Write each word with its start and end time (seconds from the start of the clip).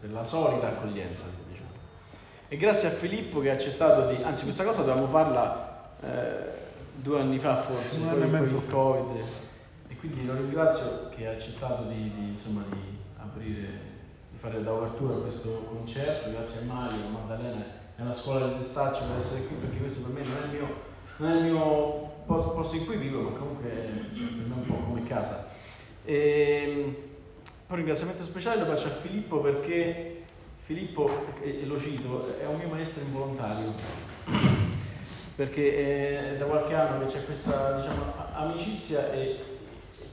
No, 0.00 0.08
per, 0.08 0.08
questa, 0.08 0.08
per 0.08 0.10
la 0.10 0.24
solida 0.24 0.68
accoglienza. 0.68 1.24
Diciamo. 1.48 1.68
E 2.48 2.56
grazie 2.56 2.88
a 2.88 2.90
Filippo 2.90 3.40
che 3.40 3.50
ha 3.50 3.54
accettato 3.54 4.08
di, 4.08 4.22
anzi 4.22 4.44
questa 4.44 4.64
cosa 4.64 4.80
dovevamo 4.80 5.06
farla 5.06 5.94
eh, 6.02 6.68
due 6.94 7.20
anni 7.20 7.38
fa 7.38 7.56
forse, 7.56 8.00
poi 8.00 8.20
il 8.20 8.62
Covid. 8.68 9.24
E 9.88 9.96
quindi 9.96 10.24
lo 10.24 10.34
ringrazio 10.34 11.08
che 11.10 11.26
ha 11.26 11.32
accettato 11.32 11.84
di, 11.84 12.12
di, 12.14 12.28
insomma, 12.28 12.64
di 12.70 12.98
aprire, 13.16 13.68
di 14.30 14.36
fare 14.36 14.62
da 14.62 14.70
apertura 14.70 15.14
questo 15.16 15.64
concerto, 15.68 16.30
grazie 16.30 16.60
a 16.62 16.64
Mario, 16.64 17.06
a 17.06 17.08
Maddalena 17.08 17.64
e 17.96 18.02
alla 18.02 18.14
scuola 18.14 18.46
del 18.46 18.56
Destaccio 18.56 19.04
per 19.04 19.16
essere 19.16 19.44
qui 19.44 19.56
perché 19.56 19.78
questo 19.78 20.02
per 20.02 20.12
me 20.12 20.26
non 20.26 20.36
è 20.36 20.44
il 20.44 20.50
mio, 20.50 20.74
non 21.18 21.30
è 21.30 21.36
il 21.36 21.42
mio 21.44 22.08
posto 22.26 22.76
in 22.76 22.86
cui 22.86 22.96
vivo, 22.96 23.22
ma 23.22 23.30
comunque 23.36 23.70
cioè, 24.14 24.26
per 24.26 24.46
me 24.46 24.54
è 24.54 24.58
un 24.58 24.66
po' 24.66 24.84
come 24.86 25.02
casa. 25.04 25.48
E, 26.04 26.16
ehm, 26.16 26.96
un 27.70 27.76
ringraziamento 27.76 28.24
speciale 28.24 28.60
lo 28.60 28.66
faccio 28.66 28.88
a 28.88 28.90
Filippo 28.90 29.38
perché 29.38 30.22
Filippo, 30.64 31.08
e 31.40 31.64
lo 31.66 31.78
cito, 31.78 32.26
è 32.40 32.46
un 32.46 32.56
mio 32.56 32.68
maestro 32.68 33.02
involontario 33.02 33.74
perché 35.36 36.32
è 36.32 36.36
da 36.36 36.46
qualche 36.46 36.74
anno 36.74 37.04
che 37.04 37.12
c'è 37.12 37.24
questa 37.24 37.78
diciamo, 37.78 38.12
amicizia 38.34 39.12
e 39.12 39.38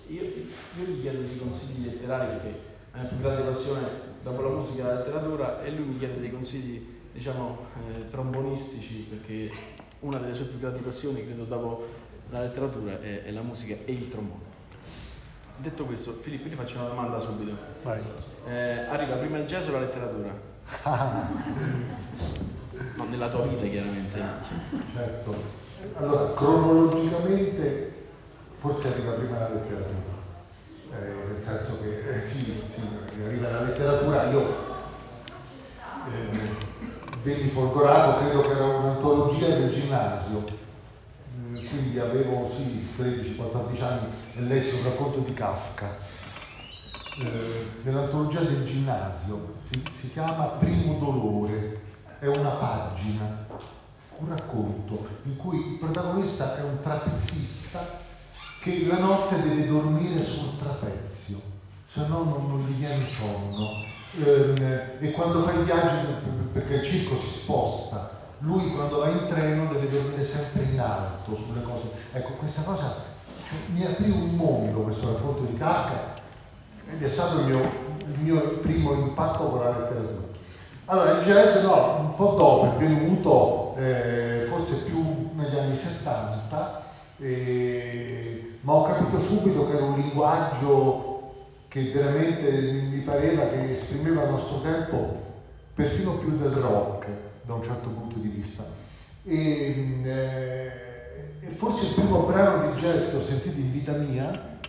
io, 0.07 0.21
io, 0.21 0.85
gli 0.85 1.01
chiedo 1.01 1.21
dei 1.21 1.37
consigli 1.37 1.85
letterari 1.85 2.37
perché 2.37 2.59
la 2.93 3.03
più 3.03 3.17
grande 3.19 3.41
passione 3.41 3.87
dopo 4.21 4.41
la 4.41 4.49
musica 4.49 4.83
e 4.83 4.85
la 4.85 4.99
letteratura 4.99 5.63
e 5.63 5.71
lui 5.71 5.85
mi 5.85 5.97
chiede 5.97 6.19
dei 6.19 6.31
consigli 6.31 6.95
diciamo 7.11 7.65
eh, 7.75 8.07
trombonistici 8.09 9.07
perché 9.09 9.51
una 10.01 10.19
delle 10.19 10.35
sue 10.35 10.45
più 10.45 10.59
grandi 10.59 10.81
passioni 10.81 11.25
credo 11.25 11.43
dopo 11.43 11.87
la 12.29 12.41
letteratura 12.41 13.01
è, 13.01 13.23
è 13.23 13.31
la 13.31 13.41
musica 13.41 13.75
e 13.83 13.91
il 13.91 14.07
trombone. 14.07 14.46
Detto 15.59 15.85
questo, 15.85 16.13
Filippo, 16.21 16.49
ti 16.49 16.55
faccio 16.55 16.77
una 16.77 16.89
domanda 16.89 17.17
subito. 17.17 17.57
Vai. 17.81 17.99
Eh, 18.45 18.85
arriva 18.89 19.15
prima 19.15 19.39
il 19.39 19.45
jazz 19.45 19.67
o 19.67 19.71
la 19.71 19.79
letteratura? 19.79 20.31
no, 22.95 23.05
nella 23.05 23.27
tua 23.29 23.41
vita 23.41 23.65
chiaramente. 23.65 24.21
Certo. 24.93 25.35
Allora, 25.95 26.33
cronologicamente 26.35 28.05
forse 28.59 28.87
arriva 28.87 29.13
prima 29.13 29.39
la 29.39 29.49
letteratura. 29.49 30.15
Eh, 30.91 31.31
nel 31.31 31.41
senso 31.41 31.81
che 31.81 32.07
eh, 32.07 32.21
sì, 32.21 32.43
sì, 32.67 32.81
arriva 33.23 33.49
la 33.49 33.61
letteratura, 33.61 34.29
io 34.29 34.55
eh, 36.11 36.39
venni 37.23 37.49
folgorato, 37.49 38.23
credo 38.23 38.41
che 38.41 38.51
era 38.51 38.63
un'antologia 38.63 39.47
del 39.47 39.71
ginnasio 39.71 40.56
quindi 41.69 41.99
avevo 41.99 42.49
sì, 42.49 42.87
13-14 42.97 43.83
anni 43.83 44.07
e 44.35 44.41
lessi 44.41 44.75
un 44.75 44.83
racconto 44.83 45.19
di 45.19 45.33
Kafka. 45.33 45.97
Eh, 47.19 47.65
nell'antologia 47.81 48.41
del 48.41 48.63
ginnasio 48.65 49.55
si, 49.69 49.81
si 49.99 50.11
chiama 50.11 50.45
Primo 50.59 50.99
dolore, 50.99 51.81
è 52.19 52.27
una 52.27 52.49
pagina, 52.49 53.45
un 54.17 54.29
racconto 54.29 55.07
in 55.23 55.35
cui 55.35 55.57
il 55.57 55.77
protagonista 55.77 56.57
è 56.57 56.63
un 56.63 56.79
trapezzista 56.81 58.05
che 58.61 58.85
la 58.85 58.97
notte 58.97 59.41
deve 59.41 59.67
dormire 59.67 60.21
sul 60.21 60.57
trapezio, 60.59 61.41
se 61.87 62.01
no 62.07 62.23
non, 62.23 62.47
non 62.47 62.65
gli 62.67 62.75
viene 62.75 63.05
sonno. 63.05 63.85
Eh, 64.19 64.97
e 64.99 65.11
quando 65.11 65.43
fa 65.43 65.53
i 65.53 65.63
viaggi, 65.63 66.05
perché 66.51 66.75
il 66.75 66.83
circo 66.83 67.17
si 67.17 67.29
sposta, 67.29 68.16
lui 68.39 68.71
quando 68.71 68.99
va 68.99 69.09
in 69.09 69.27
treno 69.27 69.65
deve 69.71 69.89
dormire 69.89 70.23
sempre 70.23 70.63
in 70.63 70.79
alto 70.79 71.35
sulle 71.35 71.61
cose. 71.61 71.89
Ecco, 72.11 72.33
questa 72.33 72.61
cosa 72.61 72.95
cioè, 73.47 73.57
mi 73.73 73.85
aprì 73.85 74.09
un 74.09 74.35
mondo 74.35 74.81
questo 74.81 75.13
racconto 75.13 75.41
di 75.41 75.57
Kafka 75.57 76.15
ed 76.91 77.01
è 77.01 77.07
stato 77.09 77.39
il 77.39 77.45
mio, 77.45 77.61
il 77.99 78.19
mio 78.19 78.41
primo 78.59 78.93
impatto 78.93 79.45
con 79.45 79.59
la 79.59 79.69
letteratura. 79.69 80.35
Allora, 80.85 81.11
il 81.19 81.25
jazz 81.25 81.63
no, 81.63 81.97
un 81.99 82.15
po' 82.15 82.35
dopo, 82.37 82.75
è 82.75 82.77
venuto 82.77 83.75
eh, 83.77 84.45
forse 84.47 84.75
più 84.83 85.31
negli 85.33 85.57
anni 85.57 85.75
70, 85.75 86.83
eh, 87.19 88.57
ma 88.61 88.73
ho 88.73 88.83
capito 88.83 89.19
subito 89.19 89.67
che 89.67 89.75
era 89.75 89.85
un 89.85 89.99
linguaggio 89.99 91.33
che 91.67 91.91
veramente 91.91 92.51
mi 92.51 92.99
pareva 92.99 93.47
che 93.47 93.73
esprimeva 93.73 94.23
il 94.23 94.29
nostro 94.29 94.61
tempo 94.61 95.25
perfino 95.73 96.13
più 96.13 96.37
del 96.37 96.51
rock 96.51 97.07
da 97.47 97.53
un 97.53 97.63
certo 97.63 97.87
punto 97.87 98.19
di 98.19 98.27
vista. 98.27 98.65
E, 99.23 100.01
eh, 100.03 101.47
forse 101.55 101.85
il 101.85 101.93
primo 101.93 102.23
brano 102.23 102.73
di 102.73 102.81
jazz 102.81 103.09
che 103.09 103.15
ho 103.15 103.23
sentito 103.23 103.57
in 103.57 103.71
vita 103.71 103.93
mia, 103.93 104.59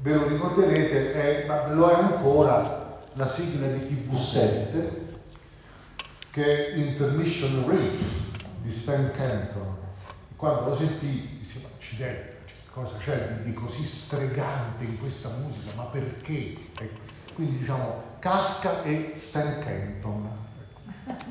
ve 0.00 0.14
lo 0.14 0.26
ricorderete, 0.26 1.14
è, 1.14 1.46
ma 1.46 1.68
lo 1.72 1.88
è 1.88 1.94
ancora, 1.94 3.04
la 3.14 3.26
sigla 3.26 3.68
di 3.68 4.06
TV7, 4.10 4.88
che 6.32 6.72
è 6.72 6.76
Intermission 6.76 7.64
Reef 7.68 8.02
di 8.60 8.70
Stan 8.72 9.12
Kenton. 9.12 9.76
Quando 10.36 10.70
lo 10.70 10.76
sentì, 10.76 11.38
dissi, 11.40 11.60
ma 11.62 11.68
accidenti, 11.76 12.36
cosa 12.72 12.96
c'è 12.98 13.40
di 13.44 13.52
così 13.54 13.84
stregante 13.84 14.84
in 14.84 14.98
questa 14.98 15.30
musica, 15.30 15.74
ma 15.76 15.84
perché? 15.84 16.56
Ecco, 16.76 17.00
quindi 17.34 17.58
diciamo 17.58 18.02
Kafka 18.18 18.82
e 18.82 19.12
Stan 19.14 19.60
Kenton 19.60 20.46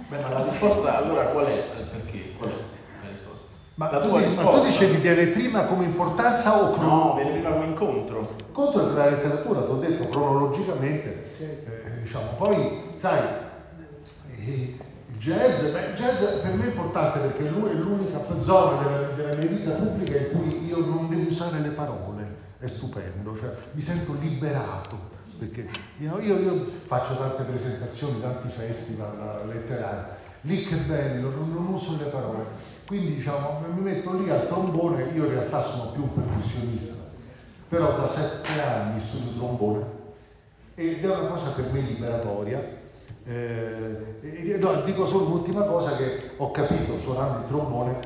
Beh, 0.09 0.19
ma 0.19 0.29
la 0.29 0.43
risposta 0.43 0.97
allora 0.97 1.25
qual 1.25 1.45
è? 1.45 1.51
Eh, 1.51 1.81
perché? 1.83 2.33
Qual 2.37 2.49
è 2.49 2.53
la 2.53 3.09
risposta? 3.09 3.47
Ma 3.75 3.91
la 3.91 3.99
tua 3.99 4.19
risposta? 4.21 4.51
Ma 4.51 4.59
tu 4.59 4.65
dicevi 4.65 4.97
viene 4.97 5.25
prima 5.27 5.63
come 5.63 5.85
importanza 5.85 6.61
o 6.61 6.71
cronologia? 6.71 7.05
No, 7.05 7.15
viene 7.15 7.31
prima 7.31 7.49
come 7.51 7.65
incontro. 7.65 8.35
Incontro 8.47 8.85
della 8.85 9.09
letteratura, 9.09 9.61
ti 9.61 9.71
ho 9.71 9.75
detto 9.75 10.09
cronologicamente, 10.09 11.33
eh, 11.39 12.01
diciamo, 12.01 12.31
poi 12.37 12.93
sai, 12.95 13.19
eh, 14.45 14.75
il 15.09 15.17
jazz, 15.19 15.71
beh, 15.71 15.93
jazz 15.95 16.23
per 16.41 16.53
me 16.53 16.65
è 16.65 16.67
importante 16.67 17.19
perché 17.19 17.49
lui 17.49 17.69
è 17.69 17.73
l'unica 17.73 18.19
zona 18.39 18.81
della, 18.81 19.07
della 19.09 19.35
mia 19.35 19.47
vita 19.47 19.71
pubblica 19.71 20.17
in 20.17 20.31
cui 20.31 20.65
io 20.65 20.79
non 20.79 21.09
devo 21.09 21.27
usare 21.27 21.59
le 21.59 21.69
parole, 21.69 22.35
è 22.59 22.67
stupendo, 22.67 23.37
cioè 23.37 23.53
mi 23.73 23.81
sento 23.81 24.15
liberato 24.19 25.15
perché 25.37 25.67
io, 25.99 26.19
io, 26.19 26.39
io, 26.39 26.65
faccio 26.85 27.15
tante 27.15 27.43
presentazioni, 27.43 28.19
tanti 28.19 28.49
festival 28.49 29.47
letterari, 29.47 30.01
lì 30.41 30.63
che 30.63 30.75
bello, 30.77 31.29
non, 31.29 31.53
non 31.53 31.67
uso 31.73 31.97
le 31.97 32.09
parole, 32.09 32.43
quindi 32.85 33.15
diciamo 33.15 33.61
mi 33.73 33.81
metto 33.81 34.17
lì 34.17 34.29
al 34.29 34.47
trombone, 34.47 35.09
io 35.13 35.25
in 35.25 35.31
realtà 35.31 35.61
sono 35.61 35.91
più 35.91 36.03
un 36.03 36.13
percussionista, 36.13 36.95
però 37.67 37.97
da 37.97 38.07
sette 38.07 38.61
anni 38.61 38.99
studio 38.99 39.31
trombone 39.37 39.95
ed 40.75 41.03
è 41.03 41.07
una 41.07 41.27
cosa 41.27 41.51
per 41.51 41.71
me 41.71 41.81
liberatoria. 41.81 42.85
Eh, 43.25 44.57
no, 44.59 44.81
dico 44.83 45.05
solo 45.05 45.25
un'ultima 45.25 45.63
cosa 45.63 45.97
che 45.97 46.31
ho 46.37 46.51
capito 46.51 46.97
suonando 46.97 47.39
il 47.39 47.45
trombone, 47.47 47.99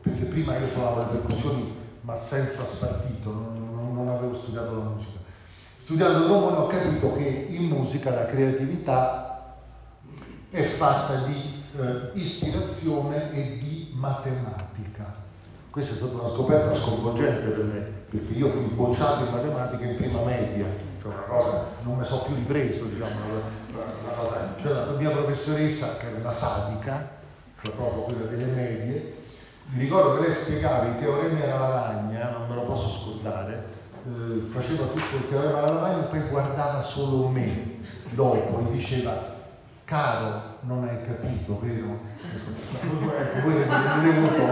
perché 0.00 0.24
prima 0.24 0.56
io 0.56 0.68
suonavo 0.68 1.00
le 1.00 1.18
percussioni 1.18 1.82
ma 2.02 2.16
senza 2.16 2.64
spartito, 2.64 3.32
non, 3.32 3.92
non 3.94 4.08
avevo 4.08 4.34
studiato 4.34 4.76
la 4.76 4.84
musica 4.84 5.13
Studiando 5.84 6.24
trombone 6.24 6.56
ho 6.56 6.66
capito 6.66 7.12
che 7.12 7.46
in 7.50 7.64
musica 7.64 8.08
la 8.08 8.24
creatività 8.24 9.54
è 10.48 10.62
fatta 10.62 11.26
di 11.26 11.62
eh, 11.78 12.08
ispirazione 12.14 13.30
e 13.34 13.58
di 13.58 13.92
matematica. 13.92 15.12
Questa 15.68 15.92
è 15.92 15.96
stata 15.96 16.14
una 16.14 16.30
scoperta 16.30 16.72
sconvolgente 16.72 17.48
per 17.48 17.64
me, 17.64 17.80
perché 18.08 18.32
io 18.32 18.48
fui 18.48 18.62
bocciato 18.62 19.24
in 19.24 19.30
matematica 19.30 19.84
in 19.84 19.96
prima 19.96 20.22
media, 20.22 20.64
cioè 21.02 21.12
una 21.12 21.22
cosa, 21.24 21.66
non 21.82 21.98
mi 21.98 22.04
so 22.06 22.22
più 22.22 22.34
ripreso, 22.34 22.84
diciamo, 22.84 23.10
una 23.72 24.12
cosa, 24.16 24.54
cioè 24.62 24.72
la 24.72 24.92
mia 24.92 25.10
professoressa, 25.10 25.98
che 25.98 26.06
era 26.06 26.16
una 26.16 26.32
sadica, 26.32 27.10
cioè 27.60 27.74
proprio 27.74 28.04
quella 28.04 28.30
delle 28.30 28.46
medie, 28.46 29.14
mi 29.66 29.80
ricordo 29.80 30.14
che 30.14 30.28
lei 30.28 30.32
spiegava 30.32 30.86
i 30.86 30.98
teoremi 30.98 31.42
alla 31.42 31.58
lavagna, 31.58 32.30
non 32.30 32.48
me 32.48 32.54
lo 32.54 32.62
posso 32.62 32.88
scordare, 32.88 33.82
eh, 34.06 34.50
faceva 34.74 34.86
tutto 34.86 35.16
il 35.16 35.28
teorema 35.28 35.58
alla 35.58 35.72
lavagna 35.72 36.02
poi 36.04 36.20
guardava 36.28 36.82
solo 36.82 37.28
me. 37.28 37.72
Dopo 38.10 38.60
e 38.60 38.72
diceva 38.72 39.32
caro 39.84 40.56
non 40.60 40.84
hai 40.84 40.96
capito 41.04 41.58
vero? 41.60 42.00
ecco 43.16 43.48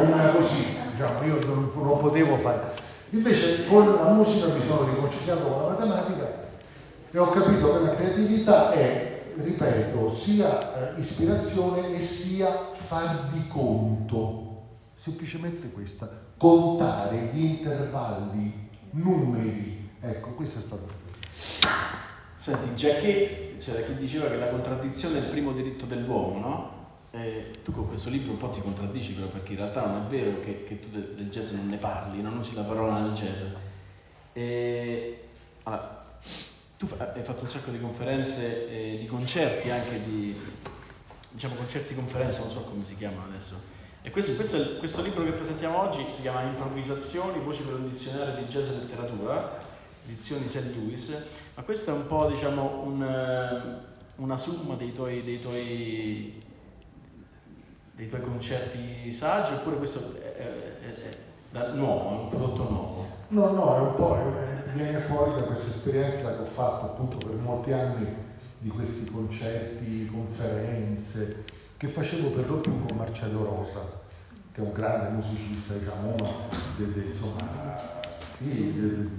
una 0.01 0.29
così 0.29 0.77
diciamo 0.91 1.25
io 1.25 1.39
non, 1.47 1.71
non 1.75 1.99
potevo 1.99 2.37
fare. 2.37 2.91
Invece 3.11 3.67
con 3.67 3.95
la 3.95 4.11
musica 4.11 4.47
mi 4.47 4.63
sono 4.67 4.89
riconciliato 4.89 5.43
con 5.43 5.63
la 5.63 5.69
matematica 5.71 6.41
e 7.11 7.19
ho 7.19 7.29
capito 7.29 7.73
che 7.73 7.85
la 7.85 7.95
creatività 7.95 8.73
è, 8.73 9.25
ripeto, 9.37 10.11
sia 10.11 10.95
eh, 10.95 11.01
ispirazione 11.01 11.93
e 11.93 12.01
sia 12.01 12.71
far 12.73 13.29
di 13.31 13.47
conto, 13.49 14.63
semplicemente 14.95 15.71
questa, 15.71 16.09
contare 16.39 17.31
gli 17.35 17.45
intervalli, 17.45 18.71
numeri, 18.93 19.82
ecco, 20.03 20.31
questo 20.31 20.59
è 20.59 20.63
stato. 20.63 20.89
Senti, 22.35 22.75
già 22.75 22.97
che 22.97 23.57
c'era 23.59 23.81
chi 23.83 23.95
diceva 23.95 24.29
che 24.29 24.37
la 24.37 24.49
contraddizione 24.49 25.19
è 25.19 25.23
il 25.23 25.29
primo 25.29 25.53
diritto 25.53 25.87
dell'uomo, 25.87 26.39
no? 26.39 26.81
Eh, 27.13 27.59
tu 27.63 27.73
con 27.73 27.87
questo 27.87 28.11
libro 28.11 28.33
un 28.33 28.39
po' 28.39 28.49
ti 28.49 28.61
contraddici 28.61 29.13
però 29.13 29.27
perché 29.27 29.53
in 29.53 29.59
realtà 29.59 29.87
non 29.87 30.07
è 30.07 30.09
vero 30.09 30.41
che, 30.41 30.65
che 30.65 30.81
tu 30.81 30.89
del, 30.89 31.15
del, 31.15 31.29
jazz 31.29 31.51
non 31.51 31.69
ne 31.69 31.77
parli, 31.77 32.23
non 32.23 32.39
usi 32.39 32.55
la 32.55 32.63
parola 32.63 32.99
nel 33.01 33.13
jazz. 33.13 33.43
E, 34.33 35.29
allora, 35.65 36.17
tu 36.77 36.89
hai 36.97 37.23
fatto 37.23 37.43
un 37.43 37.49
sacco 37.49 37.71
di 37.71 37.79
conferenze, 37.79 38.95
e 38.95 38.99
di 38.99 39.07
concerti 39.07 39.71
anche 39.71 40.03
di, 40.03 40.37
diciamo 41.31 41.55
concerti 41.55 41.95
conferenze, 41.95 42.41
non 42.41 42.51
so 42.51 42.63
come 42.63 42.85
si 42.85 42.97
chiamano 42.97 43.29
adesso. 43.29 43.55
E 44.03 44.11
questo, 44.11 44.35
questo, 44.35 44.79
questo 44.79 45.01
libro 45.03 45.23
che 45.23 45.31
presentiamo 45.31 45.81
oggi 45.81 46.05
si 46.13 46.23
chiama 46.23 46.43
Improvvisazioni, 46.43 47.39
voci 47.39 47.63
per 47.63 47.75
un 47.75 47.89
dizionario 47.89 48.43
di 48.43 48.51
jazz 48.51 48.67
e 48.69 48.73
letteratura, 48.73 49.62
edizioni 50.07 50.49
St. 50.49 50.75
Louis, 50.75 51.17
ma 51.55 51.63
questo 51.63 51.91
è 51.91 51.95
un 51.95 52.07
po' 52.07 52.27
diciamo 52.29 52.83
un, 52.85 53.81
una 54.17 54.37
somma 54.37 54.75
dei 54.75 54.93
tuoi, 54.93 55.23
dei 55.23 55.41
tuoi 55.41 56.41
dei 57.95 58.09
tuoi 58.09 58.21
concerti 58.21 59.13
saggi 59.13 59.53
oppure 59.53 59.77
questo 59.77 60.15
è, 60.21 60.37
è, 60.37 61.59
è, 61.59 61.71
nuovo, 61.73 62.09
è 62.09 62.21
un 62.23 62.29
prodotto 62.29 62.71
nuovo? 62.71 63.07
No, 63.29 63.51
no, 63.51 63.77
è 63.77 63.81
un 63.81 63.95
po', 63.95 64.17
viene 64.75 64.99
fuori 65.01 65.35
da 65.35 65.43
questa 65.43 65.69
esperienza 65.69 66.35
che 66.35 66.43
ho 66.43 66.47
fatto 66.47 66.87
appunto 66.87 67.19
per 67.19 67.35
molti 67.37 67.73
anni 67.73 68.07
di 68.59 68.69
questi 68.69 69.05
concerti, 69.11 70.07
conferenze, 70.07 71.45
che 71.77 71.89
facevo 71.89 72.29
per 72.31 72.49
lo 72.49 72.57
più 72.57 72.85
con 72.85 72.97
Marcello 72.97 73.45
Rosa, 73.45 73.81
che 74.53 74.61
è 74.61 74.65
un 74.65 74.73
grande 74.73 75.09
musicista, 75.11 75.75
diciamo, 75.75 76.15
uno 76.15 76.33
dei, 76.77 77.07
insomma, 77.07 78.01
sì, 78.39 78.73
dei, 78.73 79.11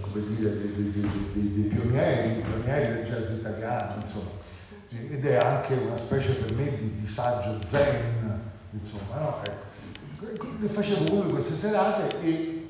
come 0.00 0.26
dire, 0.28 0.50
dei, 0.58 0.90
dei, 0.92 1.68
pionieri, 1.68 2.40
pionieri 2.40 2.94
del 2.94 3.06
jazz 3.06 3.30
italiano, 3.30 4.00
insomma 4.00 4.44
ed 4.88 5.24
è 5.24 5.36
anche 5.36 5.74
una 5.74 5.96
specie 5.96 6.32
per 6.32 6.54
me 6.54 6.64
di, 6.78 7.00
di 7.00 7.06
saggio 7.06 7.62
zen, 7.64 8.40
insomma, 8.70 9.18
no? 9.18 9.36
ecco. 9.42 10.44
Le 10.58 10.68
facevo 10.68 11.04
come 11.10 11.32
queste 11.32 11.54
serate 11.54 12.20
e, 12.22 12.68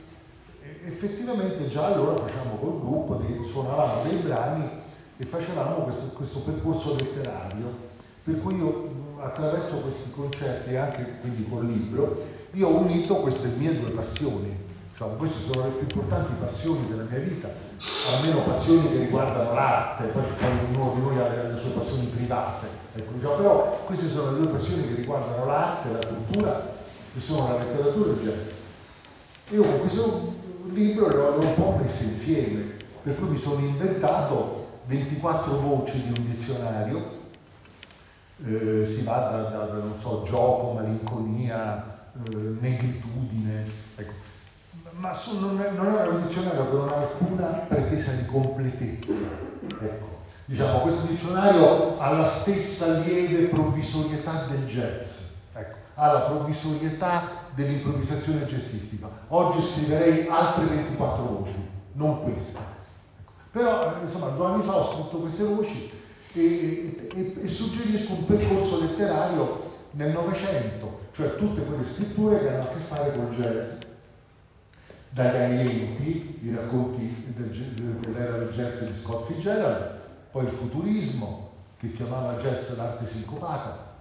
effettivamente 0.84 1.68
già 1.68 1.86
allora 1.86 2.16
facciamo 2.16 2.56
col 2.56 2.80
gruppo, 2.80 3.22
suonavamo 3.44 4.02
dei 4.08 4.18
brani 4.18 4.68
e 5.16 5.24
facevamo 5.24 5.84
questo, 5.84 6.06
questo 6.16 6.40
percorso 6.40 6.96
letterario, 6.96 7.94
per 8.24 8.40
cui 8.40 8.56
io 8.56 9.14
attraverso 9.18 9.76
questi 9.76 10.10
concerti 10.10 10.76
anche 10.76 11.18
quindi 11.20 11.46
col 11.48 11.66
libro, 11.66 12.24
io 12.52 12.68
ho 12.68 12.78
unito 12.78 13.16
queste 13.16 13.48
mie 13.48 13.78
due 13.78 13.90
passioni, 13.90 14.64
Diciamo, 14.96 15.16
queste 15.16 15.52
sono 15.52 15.66
le 15.66 15.72
più 15.72 15.82
importanti 15.82 16.32
passioni 16.40 16.88
della 16.88 17.02
mia 17.02 17.18
vita, 17.18 17.50
almeno 18.14 18.40
passioni 18.44 18.88
che 18.88 18.96
riguardano 18.96 19.52
l'arte, 19.52 20.04
poi 20.04 20.22
ognuno 20.24 20.94
di 20.94 21.00
noi 21.02 21.18
ha 21.18 21.28
le, 21.28 21.58
sue 21.60 21.68
passioni 21.72 22.06
private, 22.06 22.66
ecco, 22.94 23.12
diciamo, 23.12 23.34
però 23.34 23.84
queste 23.84 24.08
sono 24.08 24.32
le 24.32 24.38
due 24.38 24.46
passioni 24.56 24.88
che 24.88 24.94
riguardano 24.94 25.44
l'arte, 25.44 25.92
la 25.92 26.06
cultura, 26.06 26.72
che 27.12 27.20
sono 27.20 27.46
la 27.46 27.58
letteratura 27.58 28.08
e 28.08 28.12
il 28.12 28.20
jazz. 28.22 28.54
Io 29.50 29.62
con 29.64 29.80
questo 29.80 30.34
libro 30.72 31.08
le 31.08 31.16
ho 31.18 31.40
un 31.40 31.54
po' 31.56 31.78
messe 31.78 32.04
insieme, 32.04 32.62
per 33.02 33.16
cui 33.16 33.28
mi 33.28 33.38
sono 33.38 33.60
inventato 33.60 34.78
24 34.86 35.60
voci 35.60 36.02
di 36.04 36.18
un 36.18 36.30
dizionario, 36.30 37.20
eh, 38.46 38.94
si 38.96 39.02
va 39.02 39.18
da, 39.18 39.42
da, 39.42 39.64
da, 39.66 39.82
so, 40.00 40.22
gioco, 40.24 40.72
malinconia, 40.72 42.08
eh, 42.14 42.56
negritudine, 42.60 43.62
ecco 43.94 44.26
ma 44.98 45.12
su, 45.12 45.38
non, 45.38 45.60
è, 45.60 45.70
non, 45.70 45.94
è, 45.94 46.06
un 46.06 46.22
dizionario 46.22 46.70
che 46.70 46.76
non 46.76 46.88
ha 46.88 46.96
alcuna 46.96 47.46
pretesa 47.68 48.12
di 48.12 48.24
completezza. 48.26 49.12
Ecco. 49.80 50.14
Diciamo, 50.44 50.80
questo 50.80 51.06
dizionario 51.06 51.98
ha 51.98 52.10
la 52.12 52.28
stessa 52.28 52.98
lieve 52.98 53.46
provvisorietà 53.46 54.46
del 54.48 54.66
jazz, 54.66 55.30
ecco. 55.52 55.76
ha 55.94 56.12
la 56.12 56.20
provvisorietà 56.20 57.30
dell'improvvisazione 57.54 58.46
jazzistica. 58.46 59.08
Oggi 59.28 59.60
scriverei 59.60 60.28
altre 60.28 60.64
24 60.64 61.22
voci, 61.24 61.68
non 61.92 62.22
questa. 62.22 62.60
Ecco. 62.60 63.32
Però, 63.50 63.96
insomma, 64.02 64.28
due 64.28 64.46
anni 64.46 64.62
fa 64.62 64.76
ho 64.76 64.92
scritto 64.92 65.18
queste 65.18 65.44
voci 65.44 65.90
e, 66.32 67.08
e, 67.14 67.36
e 67.42 67.48
suggerisco 67.48 68.12
un 68.12 68.26
percorso 68.26 68.80
letterario 68.80 69.64
nel 69.92 70.12
Novecento, 70.12 71.00
cioè 71.12 71.36
tutte 71.36 71.62
quelle 71.62 71.84
scritture 71.84 72.40
che 72.40 72.48
hanno 72.50 72.62
a 72.62 72.68
che 72.68 72.80
fare 72.86 73.12
con 73.12 73.32
il 73.32 73.38
jazz 73.38 73.84
dagli 75.16 75.56
20, 75.66 76.40
i 76.42 76.54
racconti 76.54 77.32
del, 77.34 77.48
dell'era 77.48 78.36
del 78.36 78.52
jazz 78.52 78.82
di 78.82 78.94
Scott 78.94 79.26
Fitzgerald, 79.26 79.98
poi 80.30 80.44
il 80.44 80.50
futurismo 80.50 81.52
che 81.78 81.92
chiamava 81.92 82.34
jazz 82.34 82.76
l'arte 82.76 83.06
sincopata 83.06 83.94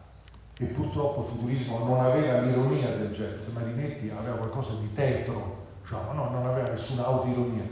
e 0.58 0.66
purtroppo 0.66 1.22
il 1.22 1.28
futurismo 1.28 1.86
non 1.86 2.02
aveva 2.02 2.42
l'ironia 2.42 2.98
del 2.98 3.14
jazz, 3.14 3.48
Marinetti 3.54 4.12
aveva 4.16 4.36
qualcosa 4.36 4.74
di 4.74 4.94
tetro, 4.94 5.68
diciamo, 5.82 6.12
no, 6.12 6.30
non 6.32 6.48
aveva 6.48 6.70
nessuna 6.70 7.06
autoironia, 7.06 7.64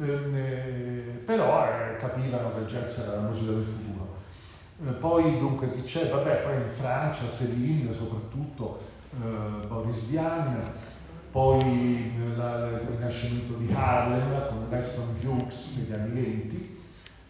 ehm, 0.00 0.34
eh, 0.36 1.22
però 1.24 1.64
eh, 1.64 1.96
capivano 1.96 2.54
che 2.54 2.60
il 2.60 2.66
jazz 2.66 2.98
era 2.98 3.16
la 3.16 3.22
musica 3.22 3.50
del 3.50 3.64
futuro. 3.64 4.14
Eh, 4.86 4.92
poi 4.92 5.38
dunque 5.40 5.72
chi 5.72 5.82
c'è? 5.82 6.08
Vabbè, 6.08 6.42
poi 6.42 6.54
in 6.54 6.70
Francia, 6.70 7.28
Céline 7.28 7.92
soprattutto, 7.92 8.80
eh, 9.20 9.66
Boris 9.66 10.06
Vian, 10.06 10.62
poi 11.32 12.12
il 12.14 12.90
rinascimento 12.94 13.54
di 13.54 13.72
Harlem 13.72 14.48
con 14.48 14.66
Weston 14.68 15.16
Hughes 15.22 15.72
negli 15.76 15.92
anni 15.92 16.10
20, 16.10 16.78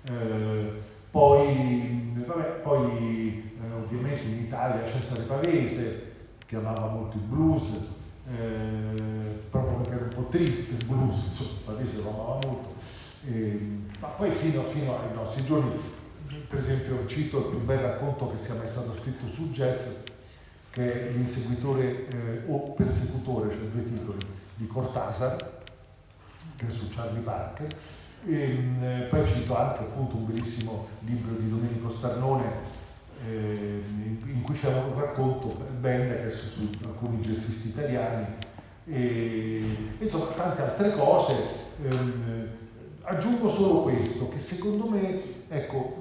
eh, 0.02 0.72
poi, 1.08 2.12
vabbè, 2.26 2.48
poi 2.62 3.52
eh, 3.60 3.72
ovviamente 3.72 4.24
in 4.24 4.38
Italia 4.38 4.90
Cesare 4.90 5.22
Pavese 5.22 6.10
che 6.44 6.56
amava 6.56 6.88
molto 6.88 7.16
il 7.16 7.22
blues, 7.22 7.70
eh, 8.28 9.38
proprio 9.48 9.76
perché 9.78 9.94
era 9.94 10.04
un 10.04 10.14
po' 10.14 10.28
triste 10.30 10.82
il 10.82 10.84
blues, 10.84 11.24
insomma 11.26 11.50
Pavese 11.66 11.96
lo 12.02 12.08
amava 12.08 12.38
molto, 12.44 12.74
ma 14.00 14.08
poi 14.08 14.32
fino, 14.32 14.64
fino 14.64 14.98
ai 14.98 15.14
nostri 15.14 15.44
giorni, 15.44 15.78
per 16.48 16.58
esempio 16.58 17.06
cito 17.06 17.38
il 17.38 17.44
più 17.50 17.58
bel 17.60 17.78
racconto 17.78 18.32
che 18.32 18.38
sia 18.42 18.54
mai 18.54 18.66
stato 18.66 18.96
scritto 19.00 19.28
sul 19.32 19.50
jazz, 19.50 19.86
che 20.72 21.08
è 21.08 21.10
l'inseguitore 21.10 22.08
eh, 22.08 22.42
o 22.46 22.72
persecutore, 22.72 23.50
cioè 23.50 23.66
due 23.66 23.84
titoli, 23.84 24.24
di 24.54 24.66
Cortázar, 24.66 25.60
che 26.56 26.66
è 26.66 26.70
su 26.70 26.88
Charlie 26.88 27.20
Parker, 27.20 27.76
e 28.24 28.58
eh, 28.80 29.06
poi 29.10 29.26
cito 29.26 29.54
anche 29.56 29.80
appunto 29.80 30.16
un 30.16 30.26
bellissimo 30.26 30.88
libro 31.00 31.34
di 31.34 31.50
Domenico 31.50 31.90
Starnone 31.90 32.44
eh, 33.26 33.82
in 34.24 34.42
cui 34.42 34.58
c'è 34.58 34.72
un 34.72 34.98
racconto 34.98 35.62
bene 35.78 36.30
su, 36.30 36.48
su 36.48 36.70
alcuni 36.84 37.18
jazzisti 37.18 37.68
italiani 37.68 38.26
e 38.86 39.76
insomma 39.98 40.26
tante 40.26 40.62
altre 40.62 40.94
cose. 40.94 41.34
Ehm, 41.82 42.48
aggiungo 43.02 43.50
solo 43.50 43.82
questo, 43.82 44.28
che 44.28 44.38
secondo 44.38 44.88
me, 44.88 45.20
ecco, 45.48 45.96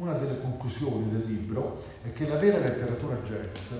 una 0.00 0.14
delle 0.14 0.40
conclusioni 0.40 1.10
del 1.10 1.26
libro 1.26 1.82
è 2.02 2.12
che 2.14 2.26
la 2.26 2.36
vera 2.36 2.58
letteratura 2.58 3.16
jazz 3.16 3.72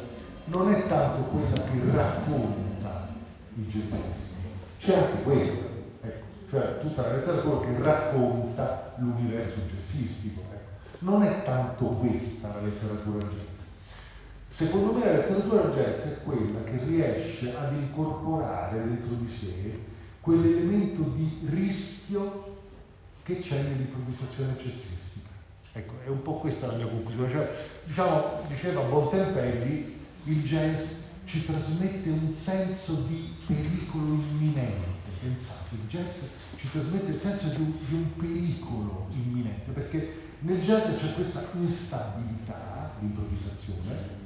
non 0.46 0.70
è 0.70 0.86
tanto 0.86 1.22
quella 1.30 1.62
che 1.62 1.80
racconta 1.92 3.08
i 3.54 3.62
jazzisti, 3.62 4.34
c'è 4.78 4.96
anche 4.96 5.22
questa, 5.22 5.66
ecco, 6.02 6.26
cioè 6.50 6.80
tutta 6.80 7.02
la 7.02 7.14
letteratura 7.14 7.66
che 7.66 7.82
racconta 7.82 8.94
l'universo 8.98 9.60
jazzistico. 9.74 10.40
Ecco. 10.52 11.04
Non 11.06 11.22
è 11.22 11.42
tanto 11.44 11.86
questa 11.86 12.48
la 12.48 12.60
letteratura 12.60 13.24
jazz. 13.26 13.58
Secondo 14.50 14.92
me 14.92 15.04
la 15.04 15.12
letteratura 15.12 15.68
jazz 15.68 16.00
è 16.02 16.22
quella 16.22 16.62
che 16.64 16.84
riesce 16.84 17.54
ad 17.56 17.72
incorporare 17.72 18.82
dentro 18.82 19.14
di 19.14 19.28
sé 19.28 19.78
quell'elemento 20.20 21.02
di 21.02 21.46
rischio 21.48 22.58
che 23.22 23.40
c'è 23.40 23.62
nell'improvvisazione 23.62 24.56
jazzistica. 24.56 25.39
Ecco, 25.72 25.94
è 26.04 26.08
un 26.08 26.22
po' 26.22 26.34
questa 26.34 26.66
la 26.66 26.74
mia 26.74 26.86
conclusione. 26.86 27.30
Cioè, 27.30 27.48
diciamo, 27.84 28.42
diceva 28.48 28.82
Bontempelli, 28.82 29.98
il 30.24 30.42
jazz 30.42 30.90
ci 31.24 31.46
trasmette 31.46 32.08
un 32.10 32.28
senso 32.28 32.94
di 33.06 33.32
pericolo 33.46 34.14
imminente. 34.14 34.98
Pensate, 35.22 35.74
il 35.74 35.86
jazz 35.86 36.24
ci 36.56 36.70
trasmette 36.70 37.12
il 37.12 37.20
senso 37.20 37.48
di 37.48 37.60
un, 37.60 37.72
di 37.86 37.94
un 37.94 38.16
pericolo 38.16 39.06
imminente, 39.10 39.70
perché 39.72 40.28
nel 40.40 40.60
jazz 40.60 40.84
c'è 40.98 41.14
questa 41.14 41.44
instabilità, 41.52 42.92
l'improvvisazione, 42.98 44.18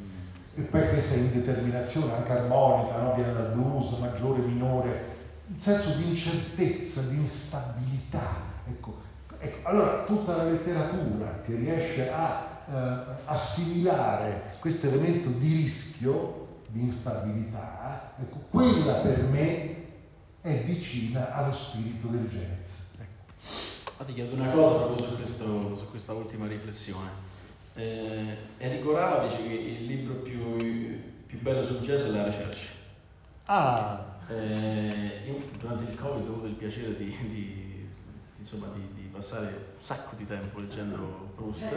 e 0.55 0.63
poi 0.63 0.89
questa 0.89 1.15
indeterminazione 1.15 2.13
anche 2.13 2.33
armonica, 2.33 3.03
no? 3.03 3.15
viene 3.15 3.33
dal 3.33 3.53
blues, 3.53 3.99
maggiore, 3.99 4.41
minore, 4.43 5.13
un 5.49 5.59
senso 5.59 5.91
di 5.95 6.09
incertezza, 6.11 7.03
di 7.03 7.17
instabilità. 7.17 8.53
Ecco, 8.69 9.03
Ecco, 9.45 9.69
allora 9.69 10.05
tutta 10.05 10.37
la 10.37 10.45
letteratura 10.45 11.43
che 11.45 11.55
riesce 11.55 12.11
a 12.11 12.63
eh, 12.67 13.13
assimilare 13.27 14.55
questo 14.59 14.87
elemento 14.87 15.29
di 15.29 15.55
rischio, 15.55 16.63
di 16.69 16.81
instabilità, 16.81 18.15
ecco, 18.19 18.39
quella 18.49 18.95
per 18.95 19.23
me 19.25 19.83
è 20.41 20.63
vicina 20.65 21.35
allo 21.35 21.53
spirito 21.53 22.07
del 22.07 22.27
jazz. 22.27 22.85
Ecco. 22.99 24.05
ti 24.05 24.15
chiedo 24.15 24.35
una 24.35 24.49
cosa 24.49 24.85
proprio 24.87 25.09
su, 25.09 25.15
questo, 25.15 25.77
su 25.77 25.91
questa 25.91 26.15
ultima 26.15 26.47
riflessione. 26.47 27.11
Eh, 27.75 28.37
Enrico 28.57 28.93
Rava 28.93 29.27
dice 29.27 29.43
che 29.43 29.53
il 29.53 29.85
libro 29.85 30.15
più, 30.15 30.57
più 31.27 31.39
bello 31.43 31.63
sul 31.63 31.81
jazz 31.81 32.01
è 32.01 32.09
La 32.09 32.25
Recherche. 32.25 32.83
Ah! 33.45 34.13
Eh, 34.27 35.21
io 35.27 35.37
durante 35.59 35.91
il 35.91 35.99
Covid 35.99 36.27
ho 36.29 36.33
avuto 36.33 36.47
il 36.47 36.55
piacere 36.55 36.97
di, 36.97 37.15
di, 37.29 37.89
insomma, 38.39 38.69
di, 38.75 38.81
di 38.94 38.94
passare 39.15 39.47
un 39.47 39.83
sacco 39.83 40.17
di 40.17 40.27
tempo 40.27 40.59
leggendo 40.59 41.31
Proust. 41.37 41.73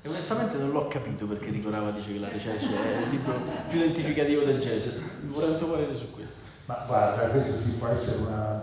e 0.00 0.08
onestamente 0.08 0.56
non 0.56 0.70
l'ho 0.70 0.88
capito 0.88 1.26
perché 1.26 1.50
Ricorava 1.50 1.90
dice 1.90 2.12
che 2.12 2.18
La 2.18 2.28
Recherche 2.28 2.66
è 2.66 3.02
il 3.02 3.10
libro 3.10 3.34
più 3.68 3.78
identificativo 3.78 4.42
del 4.42 4.58
jazz. 4.58 4.86
Vorrei 5.26 5.50
un 5.50 5.58
tuo 5.58 5.68
parere 5.68 5.94
su 5.94 6.10
questo. 6.12 6.50
Ma 6.64 6.82
guarda, 6.86 7.26
questa 7.28 7.56
sì 7.56 7.72
può 7.72 7.88
essere 7.88 8.18
una, 8.18 8.62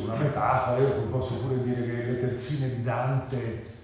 una 0.00 0.14
metafora, 0.14 0.78
io 0.78 0.90
posso 1.10 1.34
pure 1.34 1.62
dire 1.62 1.84
che 1.84 2.04
le 2.04 2.20
terzine 2.20 2.76
di 2.76 2.82
Dante 2.82 3.78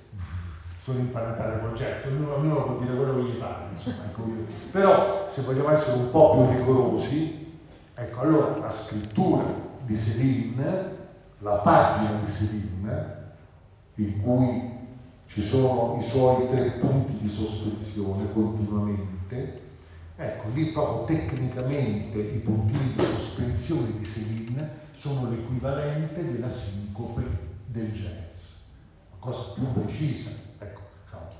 sono 0.82 0.98
imparentate 0.98 1.58
col 1.60 1.74
jazz, 1.74 2.04
ognuno, 2.04 2.36
ognuno 2.36 2.62
può 2.62 2.78
dire 2.78 2.94
quello 2.94 3.16
che 3.16 3.22
gli 3.22 3.38
pare, 3.38 3.64
insomma, 3.72 4.04
ecco 4.04 4.22
però 4.70 5.28
se 5.32 5.42
vogliamo 5.42 5.70
essere 5.70 5.96
un 5.96 6.10
po' 6.12 6.36
più 6.36 6.56
rigorosi, 6.56 7.60
ecco 7.94 8.20
allora 8.20 8.56
la 8.58 8.70
scrittura 8.70 9.42
di 9.84 9.98
Céline, 9.98 10.96
la 11.38 11.54
pagina 11.54 12.20
di 12.24 12.30
Céline, 12.30 13.15
in 13.96 14.22
cui 14.22 14.74
ci 15.26 15.42
sono 15.42 15.98
i 16.00 16.02
suoi 16.02 16.48
tre 16.48 16.70
punti 16.80 17.18
di 17.20 17.28
sospensione 17.28 18.32
continuamente, 18.32 19.60
ecco 20.16 20.48
lì 20.54 20.66
proprio 20.66 21.16
tecnicamente 21.16 22.18
i 22.18 22.38
puntini 22.38 22.94
di 22.94 23.02
sospensione 23.02 23.98
di 23.98 24.04
Céline 24.04 24.70
sono 24.94 25.28
l'equivalente 25.28 26.24
della 26.24 26.50
sincope 26.50 27.22
del 27.66 27.92
jazz, 27.92 28.52
una 29.10 29.18
cosa 29.18 29.52
più 29.54 29.72
precisa 29.72 30.44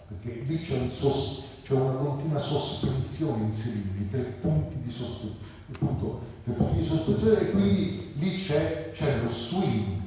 perché 0.08 0.42
lì 0.44 0.60
c'è, 0.60 0.78
un 0.78 0.90
sos, 0.90 1.44
c'è 1.64 1.72
una 1.72 1.94
continua 1.94 2.38
sospensione 2.38 3.44
inserita, 3.44 3.98
i 3.98 4.08
tre 4.08 4.20
punti 4.40 4.76
di 4.82 4.90
sospensione, 4.90 5.36
appunto, 5.72 6.20
tre 6.44 6.52
punti 6.52 6.78
di 6.78 6.84
sospensione 6.84 7.40
e 7.40 7.50
quindi 7.50 8.12
lì 8.18 8.36
c'è, 8.36 8.90
c'è 8.92 9.20
lo 9.20 9.28
swing, 9.28 10.00
ecco, 10.00 10.05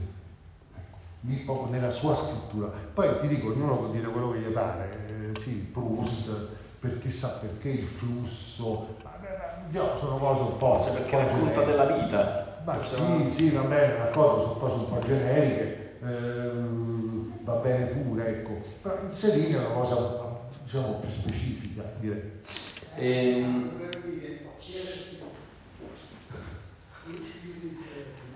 nella 1.21 1.91
sua 1.91 2.15
scrittura. 2.15 2.67
Poi 2.67 3.19
ti 3.19 3.27
dico, 3.27 3.49
ognuno 3.49 3.77
può 3.77 3.88
dire 3.89 4.07
quello 4.07 4.31
che 4.31 4.39
gli 4.39 4.51
pare, 4.51 5.31
eh, 5.33 5.39
sì, 5.39 5.51
Proust, 5.71 6.31
per 6.79 6.99
chissà 6.99 7.27
perché 7.29 7.69
il 7.69 7.88
flusso, 7.88 8.95
ma, 9.03 9.97
sono 9.97 10.17
cose 10.17 10.41
un 10.41 10.57
po'... 10.57 10.75
Forse 10.75 10.91
perché 10.91 11.17
racconta 11.17 11.63
della 11.63 11.85
vita. 11.85 12.61
Ma 12.63 12.77
sì, 12.77 13.33
sì, 13.35 13.49
va 13.49 13.61
bene, 13.61 13.97
d'accordo, 13.97 14.41
sono 14.41 14.53
cose 14.55 14.75
un 14.75 14.89
po' 14.89 15.05
generiche. 15.05 15.97
Eh, 16.01 16.51
va 17.43 17.55
bene 17.55 17.85
pure, 17.85 18.27
ecco. 18.27 18.61
Però 18.81 18.97
inserire 19.03 19.57
è 19.57 19.65
una 19.65 19.75
cosa 19.75 20.29
diciamo 20.63 20.99
più 20.99 21.09
specifica, 21.09 21.83
direi. 21.99 22.41
Ehm... 22.95 23.71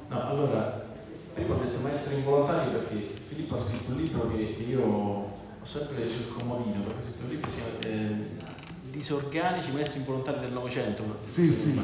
No, 0.08 0.30
allora, 0.30 0.86
prima 1.34 1.56
ho 1.56 1.58
detto 1.58 1.80
maestri 1.80 2.16
involontari 2.16 2.72
perché 2.72 3.14
Filippo 3.28 3.43
ha 3.54 3.58
scritto 3.58 3.92
un 3.92 3.98
libro 3.98 4.30
che, 4.30 4.56
che 4.56 4.64
io 4.64 4.82
ho 4.84 5.32
sempre 5.64 6.08
sul 6.10 6.34
comodino, 6.34 6.84
perché 6.84 7.00
ha 7.00 7.04
scritto 7.04 7.24
un 7.24 7.30
libro 7.30 7.50
che 7.50 7.54
si 7.54 7.62
chiama 7.62 7.96
eh, 7.96 8.52
Disorganici 8.92 9.72
maestri 9.72 10.00
involontari 10.00 10.40
del 10.40 10.52
Novecento. 10.52 11.04
Sì, 11.26 11.52
sì, 11.54 11.72
sì, 11.72 11.82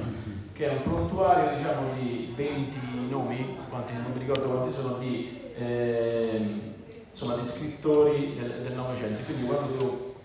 Che 0.54 0.70
è 0.70 0.74
un 0.74 0.82
prontuario 0.84 1.58
diciamo 1.58 1.94
di 2.00 2.34
20 2.36 2.80
nomi, 3.10 3.58
quanti, 3.68 3.94
non 3.94 4.12
mi 4.12 4.20
ricordo 4.20 4.44
quanti 4.44 4.74
sono, 4.74 4.98
di 5.00 5.40
eh, 5.56 6.70
insomma, 7.10 7.36
di 7.36 7.48
scrittori 7.48 8.36
del 8.36 8.74
Novecento. 8.76 9.24
Quindi 9.24 9.46
quando 9.46 9.72
devo 9.72 10.16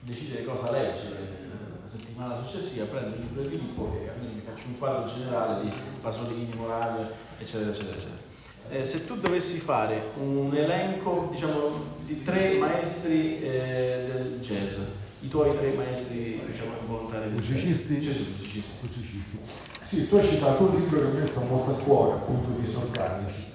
decidere 0.00 0.44
cosa 0.44 0.70
leggere 0.70 1.48
la 1.82 1.88
settimana 1.88 2.42
successiva, 2.42 2.86
prendo 2.86 3.16
il 3.16 3.22
libro 3.22 3.42
di 3.42 3.48
Filippo 3.48 4.00
e 4.00 4.10
mi 4.20 4.40
faccio 4.40 4.68
un 4.68 4.78
quadro 4.78 5.12
generale 5.12 5.62
di 5.62 5.76
Pasolini, 6.00 6.54
Moravia, 6.56 7.10
eccetera, 7.38 7.70
eccetera, 7.70 7.96
eccetera. 7.96 8.29
Eh, 8.70 8.84
se 8.84 9.04
tu 9.04 9.16
dovessi 9.16 9.58
fare 9.58 10.12
un 10.20 10.54
elenco 10.54 11.28
diciamo, 11.32 11.96
di 12.04 12.22
tre 12.22 12.56
maestri 12.56 13.42
eh, 13.42 14.06
del 14.12 14.38
jazz, 14.40 14.76
i 15.20 15.28
tuoi 15.28 15.56
tre 15.58 15.72
maestri 15.72 16.40
diciamo, 16.46 16.72
volontari 16.86 17.24
del 17.24 17.32
musicisti? 17.32 17.98
jazz, 17.98 18.16
musicisti. 18.16 18.62
musicisti. 18.80 19.38
Sì, 19.82 20.08
tu 20.08 20.16
hai 20.16 20.28
citato 20.28 20.62
un 20.64 20.76
libro 20.76 21.00
che 21.00 21.06
a 21.06 21.20
me 21.20 21.26
sta 21.26 21.40
molto 21.40 21.72
a 21.72 21.82
cuore, 21.82 22.12
appunto 22.12 22.60
di 22.60 22.66
Sorganici 22.66 23.48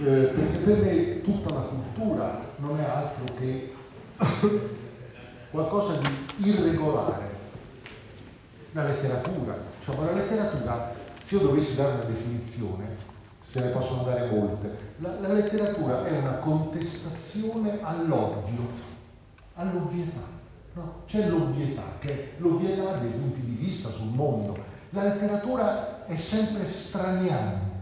eh, 0.00 0.04
perché 0.04 0.56
per 0.58 0.76
me 0.78 1.22
tutta 1.22 1.54
la 1.54 1.60
cultura 1.60 2.40
non 2.56 2.80
è 2.80 2.84
altro 2.84 3.24
che 3.38 3.72
qualcosa 5.50 5.98
di 6.36 6.50
irregolare. 6.50 7.32
La 8.72 8.84
letteratura, 8.86 9.56
cioè 9.84 9.96
la 10.04 10.12
letteratura, 10.12 10.92
se 11.22 11.36
io 11.36 11.42
dovessi 11.42 11.76
dare 11.76 11.92
una 11.92 12.04
definizione, 12.04 12.96
se 13.54 13.60
ne 13.60 13.68
possono 13.68 14.02
dare 14.02 14.28
molte, 14.30 14.94
la, 14.96 15.20
la 15.20 15.32
letteratura 15.32 16.04
è 16.04 16.18
una 16.18 16.38
contestazione 16.38 17.78
all'ovvio, 17.82 18.66
all'ovvietà. 19.54 20.32
No? 20.72 21.02
C'è 21.06 21.28
l'ovvietà, 21.28 21.82
che 22.00 22.10
è 22.10 22.28
l'ovvietà 22.38 22.96
dei 22.96 23.10
punti 23.10 23.40
di 23.42 23.54
vista 23.54 23.90
sul 23.90 24.08
mondo. 24.08 24.58
La 24.90 25.04
letteratura 25.04 26.04
è 26.04 26.16
sempre 26.16 26.64
straniante 26.64 27.74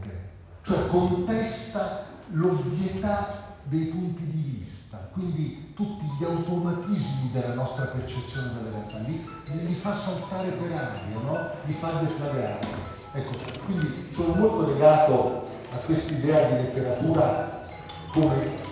cioè 0.62 0.86
contesta 0.88 2.04
l'ovvietà 2.32 3.56
dei 3.62 3.86
punti 3.86 4.26
di 4.26 4.58
vista, 4.58 5.08
quindi 5.12 5.72
tutti 5.74 6.04
gli 6.04 6.22
automatismi 6.22 7.30
della 7.32 7.54
nostra 7.54 7.86
percezione 7.86 8.52
della 8.52 8.76
realtà, 8.76 8.98
li, 8.98 9.26
li 9.64 9.74
fa 9.74 9.90
saltare 9.90 10.50
per 10.50 10.70
aria, 10.70 11.18
no? 11.24 11.48
li 11.64 11.72
fa 11.72 11.92
deflagrare. 11.92 12.90
Ecco, 13.14 13.32
quindi 13.64 14.06
sono 14.10 14.34
molto 14.34 14.66
legato 14.66 15.51
a 15.74 15.84
quest'idea 15.84 16.48
di 16.48 16.54
letteratura 16.54 17.66
come 18.12 18.70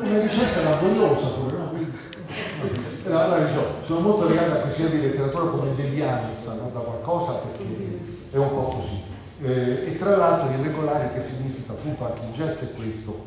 una 0.00 0.20
ricerca 0.20 0.62
laboriosa 0.62 1.26
pure, 1.28 1.56
no? 1.56 1.72
sono 3.82 4.00
molto 4.00 4.28
legato 4.28 4.52
a 4.52 4.56
questa 4.56 4.82
idea 4.82 4.98
di 4.98 5.06
letteratura 5.06 5.44
come 5.44 5.74
devianza 5.74 6.54
no? 6.54 6.70
da 6.72 6.80
qualcosa 6.80 7.32
perché 7.32 7.64
è 8.30 8.36
un 8.36 8.48
po' 8.48 8.76
così. 8.76 9.02
Eh, 9.40 9.86
e 9.86 9.98
tra 9.98 10.16
l'altro 10.16 10.50
irregolare 10.50 11.12
che 11.14 11.20
significa 11.20 11.47
anche 11.98 12.22
il 12.22 12.32
jazz 12.32 12.58
è 12.60 12.72
questo. 12.74 13.24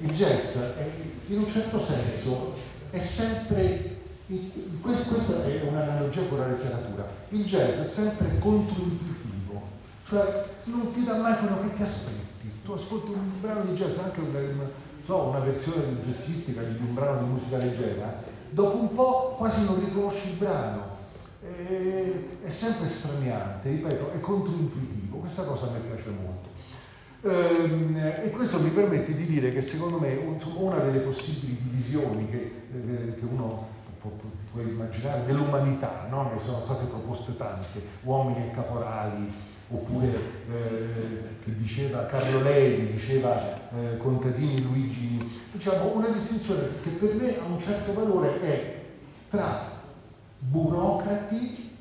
Il 0.00 0.12
jazz 0.12 0.56
è, 0.56 0.90
in 1.26 1.38
un 1.38 1.48
certo 1.48 1.80
senso 1.80 2.54
è 2.90 3.00
sempre, 3.00 3.96
questa 4.80 5.44
è 5.44 5.62
un'analogia 5.62 6.22
con 6.28 6.38
la 6.38 6.46
letteratura, 6.46 7.08
il 7.30 7.44
jazz 7.44 7.78
è 7.78 7.84
sempre 7.84 8.38
controintuitivo, 8.38 9.62
cioè 10.08 10.44
non 10.64 10.92
ti 10.92 11.04
dà 11.04 11.16
mai 11.16 11.36
quello 11.38 11.60
che 11.62 11.74
ti 11.74 11.82
aspetti. 11.82 12.26
Tu 12.64 12.72
ascolti 12.72 13.10
un 13.10 13.40
brano 13.40 13.64
di 13.64 13.76
jazz, 13.76 13.98
anche 13.98 14.20
un, 14.20 14.68
so, 15.04 15.22
una 15.22 15.40
versione 15.40 15.96
jazzistica 16.04 16.62
di 16.62 16.76
un 16.78 16.94
brano 16.94 17.24
di 17.24 17.30
musica 17.30 17.56
leggera, 17.56 18.22
dopo 18.50 18.76
un 18.76 18.94
po' 18.94 19.34
quasi 19.36 19.64
non 19.64 19.84
riconosci 19.84 20.28
il 20.28 20.34
brano. 20.36 20.96
E, 21.40 22.38
è 22.44 22.50
sempre 22.50 22.88
straniante, 22.88 23.70
ripeto, 23.70 24.12
è 24.12 24.20
controintuitivo, 24.20 25.16
questa 25.18 25.42
cosa 25.42 25.66
me 25.66 25.78
piace 25.78 26.10
molto. 26.10 26.48
Ehm, 27.22 27.96
e 27.96 28.30
questo 28.30 28.60
mi 28.60 28.70
permette 28.70 29.14
di 29.14 29.26
dire 29.26 29.52
che 29.52 29.60
secondo 29.60 29.98
me 29.98 30.16
una 30.54 30.78
delle 30.78 31.00
possibili 31.00 31.58
divisioni 31.60 32.28
che, 32.30 32.52
eh, 32.72 33.14
uno 33.28 33.66
può, 34.00 34.10
può, 34.52 34.60
immaginare 34.60 35.24
dell'umanità, 35.24 36.06
no? 36.08 36.30
ne 36.32 36.38
sono 36.44 36.60
state 36.60 36.84
proposte 36.84 37.36
tante, 37.36 37.82
uomini 38.02 38.46
e 38.46 38.50
caporali, 38.52 39.32
oppure 39.70 40.06
eh, 40.06 41.22
che 41.42 41.56
diceva 41.56 42.06
Carlo 42.06 42.40
Levi, 42.40 42.92
diceva 42.92 43.68
eh, 43.70 43.96
Contadini 43.98 44.62
Luigi, 44.62 45.40
diciamo 45.52 45.96
una 45.96 46.08
distinzione 46.08 46.68
che 46.82 46.90
per 46.90 47.14
me 47.14 47.36
ha 47.36 47.44
un 47.44 47.58
certo 47.58 47.92
valore 47.94 48.40
è 48.40 48.76
tra 49.28 49.72
burocrati 50.38 51.76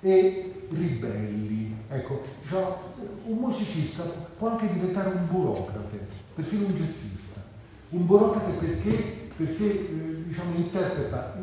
e 0.00 0.66
ribelli. 0.70 1.76
Ecco, 1.88 2.22
diciamo, 2.42 2.85
un 3.26 3.38
musicista 3.38 4.04
può 4.38 4.50
anche 4.50 4.72
diventare 4.72 5.10
un 5.10 5.26
burocrate, 5.28 6.06
perfino 6.34 6.66
un 6.66 6.74
jazzista, 6.74 7.42
un 7.90 8.06
burocrate 8.06 8.52
perché, 8.52 9.30
perché 9.36 9.64
eh, 9.64 10.24
diciamo, 10.26 10.54
interpreta 10.54 11.34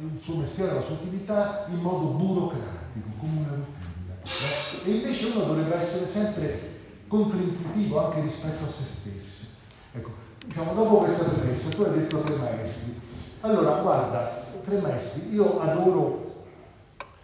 il 0.00 0.20
suo 0.20 0.36
mestiere, 0.36 0.74
la 0.74 0.82
sua 0.82 0.94
attività 0.94 1.66
in 1.70 1.78
modo 1.78 2.06
burocratico, 2.08 3.08
come 3.18 3.38
una 3.38 3.48
routine. 3.48 3.86
No? 4.08 4.84
E 4.84 4.90
invece 4.90 5.26
uno 5.26 5.44
dovrebbe 5.44 5.74
essere 5.74 6.06
sempre 6.06 6.76
controintuitivo 7.08 8.04
anche 8.04 8.20
rispetto 8.20 8.64
a 8.64 8.68
se 8.68 8.82
stesso. 8.84 9.46
Ecco, 9.92 10.10
diciamo, 10.46 10.74
dopo 10.74 10.98
questa 10.98 11.24
premessa, 11.24 11.68
tu 11.70 11.82
hai 11.82 11.98
detto 11.98 12.20
tre 12.20 12.36
maestri. 12.36 13.00
Allora, 13.40 13.80
guarda, 13.80 14.44
tre 14.62 14.80
maestri, 14.80 15.32
io 15.32 15.58
adoro, 15.60 16.44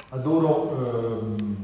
adoro 0.09 1.21
ehm, 1.21 1.57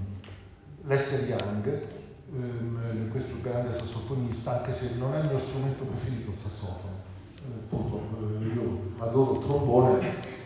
Lester 0.85 1.29
Young, 1.29 1.99
ehm, 2.33 3.11
questo 3.11 3.35
grande 3.43 3.73
sassofonista, 3.73 4.59
anche 4.59 4.73
se 4.73 4.95
non 4.97 5.15
è 5.15 5.21
il 5.21 5.29
mio 5.29 5.39
strumento 5.39 5.85
preferito 5.85 6.31
il 6.31 6.37
sassofono. 6.37 6.99
Eh, 7.37 7.71
eh, 7.71 8.55
io 8.55 8.81
adoro 8.99 9.39
il 9.39 9.47
trombone 9.47 10.39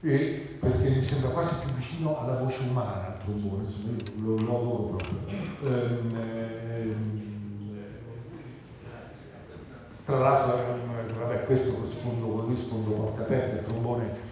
e 0.00 0.56
perché 0.60 0.90
mi 0.90 1.02
sembra 1.02 1.30
quasi 1.30 1.54
più 1.60 1.70
vicino 1.74 2.20
alla 2.20 2.36
voce 2.36 2.62
umana 2.68 3.16
il 3.16 3.24
trombone, 3.24 3.64
insomma 3.64 3.96
io 3.96 4.04
lo, 4.20 4.36
lo 4.36 4.56
adoro 4.56 4.82
proprio. 4.96 5.18
Ehm, 5.64 6.16
ehm, 6.16 7.26
tra 10.04 10.18
l'altro, 10.18 10.58
ehm, 10.58 11.18
vabbè, 11.18 11.44
questo 11.44 11.76
rispondo, 11.82 12.46
rispondo 12.48 12.90
porte 12.90 13.22
aperte, 13.22 13.58
il 13.58 13.64
trombone 13.64 14.26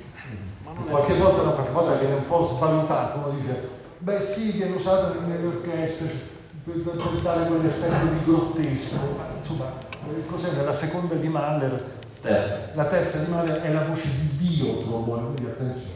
qualche 0.88 1.14
volta, 1.14 1.42
no, 1.42 1.52
qualche 1.54 1.72
volta 1.72 1.94
viene 1.94 2.14
un 2.14 2.26
po' 2.26 2.44
svalutato, 2.44 3.18
uno 3.18 3.38
dice, 3.38 3.68
beh 3.98 4.22
sì, 4.22 4.52
viene 4.52 4.76
usato 4.76 5.20
nelle 5.20 5.46
orchestre 5.46 6.34
per 6.72 7.20
dare 7.22 7.46
quell'effetto 7.46 8.06
di 8.12 8.24
grottesco, 8.24 8.96
insomma, 9.36 9.72
eh, 10.08 10.26
cos'è 10.26 10.50
nella 10.50 10.74
seconda 10.74 11.14
di 11.14 11.28
Mahler? 11.28 11.94
Terza. 12.20 12.70
La 12.74 12.86
terza 12.86 13.18
di 13.18 13.30
Mahler 13.30 13.60
è 13.60 13.72
la 13.72 13.84
voce 13.84 14.08
di 14.08 14.36
Dio, 14.36 14.80
trombone, 14.80 15.34
quindi 15.34 15.50
attenzione. 15.50 15.94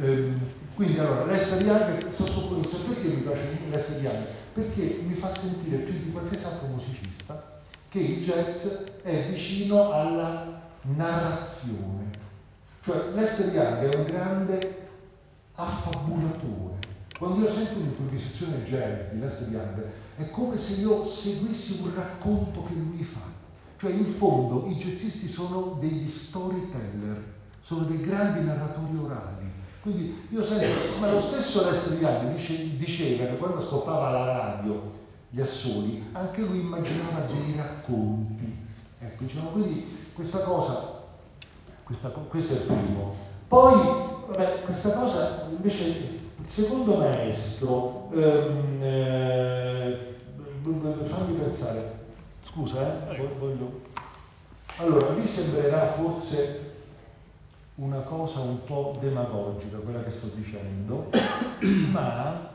Ehm, 0.00 0.38
quindi 0.76 0.98
allora, 1.00 1.24
l'essere 1.24 1.64
Young, 1.64 2.08
sassofonista, 2.10 2.76
perché 2.86 3.08
mi 3.08 3.22
piace 3.22 3.58
l'essere 3.68 4.00
Young? 4.00 4.24
Perché 4.52 5.00
mi 5.04 5.14
fa 5.14 5.34
sentire 5.34 5.78
più 5.78 5.94
di 5.94 6.12
qualsiasi 6.12 6.44
altro 6.44 6.68
musicista 6.68 7.60
che 7.88 7.98
il 7.98 8.24
jazz 8.24 8.66
è 9.02 9.24
vicino 9.30 9.90
alla 9.90 10.60
narrazione. 10.82 12.10
Cioè 12.84 13.10
l'essere 13.12 13.50
Young 13.50 13.90
è 13.90 13.96
un 13.96 14.04
grande 14.04 14.88
affabulatore. 15.54 16.75
Quando 17.18 17.46
io 17.46 17.50
sento 17.50 17.78
un'improvvisazione 17.78 18.62
jazz 18.64 19.12
di 19.12 19.20
Lester 19.20 19.48
Young 19.48 19.84
è 20.16 20.28
come 20.30 20.58
se 20.58 20.80
io 20.80 21.02
seguissi 21.02 21.80
un 21.82 21.94
racconto 21.94 22.62
che 22.64 22.74
lui 22.74 23.02
fa. 23.02 23.24
Cioè 23.78 23.92
in 23.92 24.04
fondo 24.04 24.66
i 24.68 24.74
jazzisti 24.74 25.26
sono 25.26 25.78
degli 25.80 26.08
storyteller, 26.08 27.22
sono 27.62 27.84
dei 27.84 28.02
grandi 28.02 28.44
narratori 28.44 28.98
orali. 28.98 29.50
Quindi 29.80 30.26
io 30.30 30.44
sento, 30.44 30.98
ma 30.98 31.10
lo 31.10 31.20
stesso 31.20 31.64
Lester 31.70 31.98
Young 31.98 32.34
dice, 32.34 32.76
diceva 32.76 33.24
che 33.24 33.36
quando 33.38 33.58
ascoltava 33.58 34.10
la 34.10 34.24
radio 34.24 34.92
gli 35.30 35.40
assoli, 35.40 36.04
anche 36.12 36.42
lui 36.42 36.60
immaginava 36.60 37.20
dei 37.20 37.54
racconti. 37.56 38.56
Ecco, 38.98 39.24
diciamo, 39.24 39.48
quindi 39.50 40.10
questa 40.12 40.40
cosa, 40.40 41.02
questa, 41.82 42.08
questo 42.08 42.54
è 42.54 42.56
il 42.56 42.62
primo. 42.62 43.14
Poi, 43.48 43.74
vabbè, 44.28 44.64
questa 44.64 44.90
cosa 44.90 45.46
invece 45.50 46.15
il 46.46 46.52
secondo 46.52 46.98
maestro, 46.98 48.08
ehm, 48.14 48.80
eh, 48.80 50.14
fammi 51.06 51.38
pensare, 51.38 51.98
scusa, 52.40 53.10
eh, 53.10 53.28
voglio... 53.36 53.80
Allora, 54.76 55.10
mi 55.10 55.26
sembrerà 55.26 55.86
forse 55.94 56.74
una 57.76 57.98
cosa 57.98 58.40
un 58.40 58.64
po' 58.64 58.96
demagogica 59.00 59.78
quella 59.78 60.04
che 60.04 60.12
sto 60.12 60.28
dicendo, 60.34 61.10
ma 61.90 62.54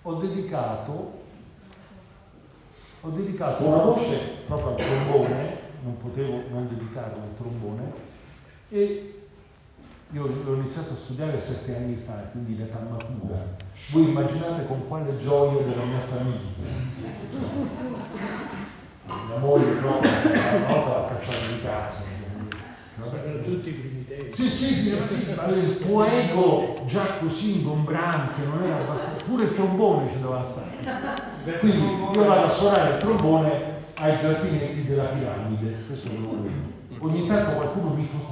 ho 0.00 0.14
dedicato, 0.14 1.12
ho 3.02 3.08
dedicato 3.10 3.62
una 3.62 3.76
voce 3.76 4.16
proprio 4.46 4.68
al 4.68 4.76
trombone, 4.76 5.58
non 5.82 5.98
potevo 5.98 6.44
non 6.50 6.66
dedicarlo 6.66 7.22
al 7.22 7.36
trombone, 7.36 7.92
e 8.70 9.11
io 10.12 10.26
l'ho 10.26 10.54
iniziato 10.56 10.92
a 10.92 10.96
studiare 10.96 11.38
sette 11.38 11.74
anni 11.74 11.96
fa, 12.04 12.12
quindi 12.32 12.52
in 12.52 12.60
età 12.60 12.86
matura. 12.88 13.56
Voi 13.90 14.08
immaginate 14.08 14.66
con 14.66 14.86
quale 14.86 15.18
gioia 15.18 15.62
della 15.62 15.84
mia 15.84 16.00
famiglia. 16.00 16.50
Mia 19.06 19.38
moglie 19.38 19.72
proprio 19.76 20.10
una 20.10 20.66
volta 20.66 20.90
l'ha 20.90 21.06
cacciato 21.08 21.46
di 21.46 21.62
casa. 21.62 22.10
Erano 23.02 23.42
tutti 23.42 23.68
i 23.70 23.72
primi 23.72 24.04
tempi. 24.04 24.36
Sì, 24.36 24.48
sì, 24.50 24.74
sì, 24.74 25.34
ma 25.34 25.46
il 25.46 25.78
tuo 25.78 26.04
ego 26.04 26.84
già 26.86 27.16
così 27.18 27.60
ingombrante, 27.60 28.42
non 28.44 28.62
era 28.64 28.76
abbastanza. 28.76 29.24
Pure 29.24 29.44
il 29.44 29.54
trombone 29.54 30.10
ci 30.12 30.20
doveva 30.20 30.44
stare. 30.44 31.58
Quindi 31.58 31.78
io 32.12 32.24
vado 32.24 32.44
a 32.44 32.50
suonare 32.50 32.96
il 32.96 33.00
trombone 33.00 33.50
ai 33.94 34.18
giardinetti 34.20 34.84
della 34.84 35.04
piramide. 35.04 35.84
Questo 35.86 36.08
è 36.08 36.16
lo 36.18 36.70
Ogni 36.98 37.26
tanto 37.26 37.52
qualcuno 37.52 37.94
mi 37.94 38.04
fotografa. 38.04 38.31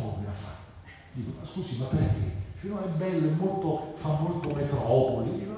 Scusi, 1.52 1.78
ma 1.78 1.86
perché? 1.86 2.38
Dice, 2.54 2.68
no, 2.68 2.78
è 2.78 2.88
bello, 2.96 3.28
è 3.28 3.32
molto, 3.32 3.94
fa 3.96 4.16
molto 4.20 4.54
metropoli. 4.54 5.48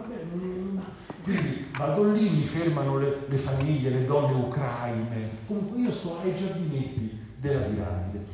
Quindi 1.22 1.68
vado 1.76 2.10
lì, 2.12 2.30
mi 2.30 2.44
fermano 2.44 2.98
le, 2.98 3.26
le 3.26 3.36
famiglie, 3.36 3.90
le 3.90 4.06
donne 4.06 4.32
ucraine. 4.32 5.28
Comunque 5.46 5.78
io 5.80 5.92
sto 5.92 6.18
ai 6.22 6.34
giardinetti 6.34 7.20
della 7.36 7.60
piramide. 7.60 8.26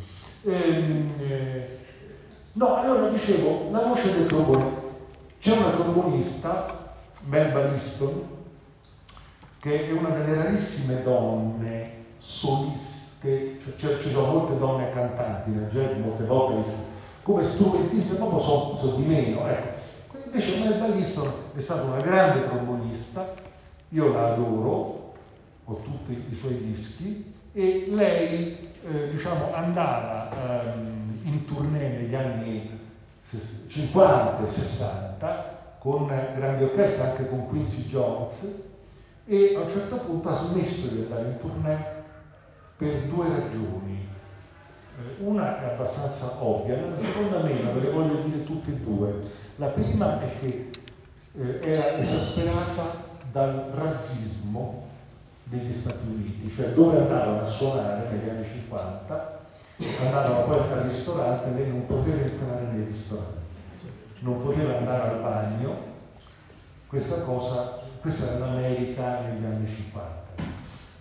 Ehm, 0.45 1.13
eh, 1.21 1.79
no, 2.53 2.75
allora 2.77 3.09
dicevo, 3.09 3.71
la 3.71 3.87
voce 3.87 4.15
del 4.15 4.27
trombone. 4.27 4.87
C'è 5.41 5.57
una 5.57 5.71
trombonista, 5.71 6.95
Melba 7.25 7.67
Liston, 7.67 8.23
che 9.61 9.89
è 9.89 9.93
una 9.93 10.11
delle 10.11 10.35
rarissime 10.35 11.03
donne 11.03 11.93
soliste, 12.19 13.59
cioè, 13.79 14.01
ci 14.01 14.11
sono 14.11 14.33
molte 14.33 14.59
donne 14.59 14.93
cantanti 14.93 15.51
nel 15.51 15.69
jazz, 15.71 15.97
molte 15.99 16.25
vocalist, 16.25 16.88
come 17.29 17.45
strumentiste 17.45 18.15
proprio 18.15 18.41
so, 18.41 18.79
so 18.81 18.97
di 18.97 19.05
meno. 19.05 19.47
Ecco. 19.47 19.77
Invece 20.25 20.59
Melba 20.61 20.87
Liston 20.87 21.31
è 21.55 21.61
stata 21.61 21.83
una 21.83 22.01
grande 22.01 22.49
trombonista, 22.49 23.35
io 23.91 24.13
la 24.15 24.33
adoro, 24.33 25.13
ho 25.65 25.75
tutti 25.83 26.25
i 26.31 26.35
suoi 26.35 26.65
dischi, 26.65 27.35
e 27.53 27.89
lei 27.91 28.71
eh, 28.83 29.11
diciamo, 29.11 29.53
andava 29.53 30.31
ehm, 30.31 31.19
in 31.25 31.45
tournée 31.45 31.99
negli 31.99 32.15
anni 32.15 32.79
50 33.69 34.47
e 34.47 34.51
60 34.51 35.77
con 35.81 36.07
grandi 36.07 36.65
orchestre, 36.65 37.11
anche 37.11 37.29
con 37.29 37.47
Quincy 37.47 37.89
Jones, 37.89 38.47
e 39.27 39.55
a 39.55 39.61
un 39.61 39.71
certo 39.71 39.97
punto 39.97 40.31
ha 40.31 40.35
smesso 40.35 40.87
di 40.87 41.03
andare 41.03 41.29
in 41.29 41.39
tournée 41.39 41.87
per 42.79 43.03
due 43.03 43.27
ragioni. 43.29 44.08
Eh, 44.99 45.23
una 45.25 45.63
è 45.63 45.75
abbastanza 45.75 46.43
ovvia, 46.43 46.77
la 46.77 46.99
seconda 46.99 47.39
meno, 47.43 47.73
ve 47.73 47.81
le 47.81 47.91
voglio 47.91 48.23
dire 48.23 48.45
tutte 48.45 48.71
e 48.71 48.75
due. 48.75 49.15
La 49.57 49.69
prima 49.69 50.21
è 50.21 50.39
che 50.41 50.71
eh, 51.35 51.61
era 51.63 51.97
esasperata 51.97 53.07
dal 53.31 53.71
razzismo 53.75 54.87
degli 55.45 55.73
Stati 55.73 56.07
Uniti, 56.07 56.53
cioè 56.55 56.71
dove 56.71 56.99
andavano 56.99 57.43
a 57.43 57.47
suonare 57.47 58.09
negli 58.11 58.29
anni 58.29 58.47
50, 58.47 59.41
andavano 60.05 60.45
poi 60.45 60.73
al 60.73 60.89
ristorante, 60.89 61.51
lei 61.51 61.69
non 61.69 61.87
poteva 61.87 62.23
entrare 62.23 62.65
nei 62.73 62.87
ristoranti, 62.87 63.39
non 64.21 64.43
poteva 64.43 64.79
andare 64.79 65.11
al 65.11 65.21
bagno, 65.21 65.77
questa 66.89 67.21
cosa, 67.21 67.79
questa 68.01 68.35
era 68.35 68.47
l'America 68.47 69.21
negli 69.21 69.45
anni 69.45 69.69
50, 69.69 70.18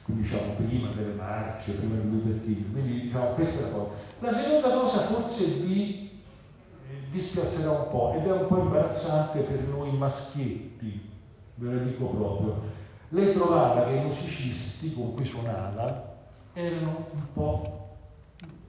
quindi 0.08 0.24
diciamo 0.24 0.54
prima 0.54 0.90
delle 0.96 1.14
marce, 1.16 1.72
prima 1.74 1.96
di 1.96 2.10
Luther 2.10 2.42
King, 2.42 2.72
quindi 2.72 3.02
diciamo 3.02 3.26
questa 3.32 3.60
è 3.60 3.62
la 3.64 3.68
cosa. 3.68 3.90
La 4.20 4.34
seconda 4.34 4.70
cosa 4.70 5.00
forse 5.02 5.46
vi, 5.46 6.22
vi 7.12 7.22
spiazzerà 7.22 7.72
un 7.72 7.90
po' 7.90 8.14
ed 8.16 8.26
è 8.26 8.32
un 8.32 8.48
po' 8.48 8.60
imbarazzante 8.60 9.40
per 9.42 9.60
noi 9.68 9.92
maschietti, 9.92 11.10
ve 11.56 11.74
lo 11.74 11.84
dico 11.84 12.06
proprio 12.06 12.76
lei 13.10 13.34
trovava 13.34 13.86
che 13.86 13.96
i 13.96 14.02
musicisti 14.02 14.94
con 14.94 15.14
cui 15.14 15.24
suonava 15.24 16.16
erano 16.54 17.08
un 17.12 17.34
po' 17.34 17.96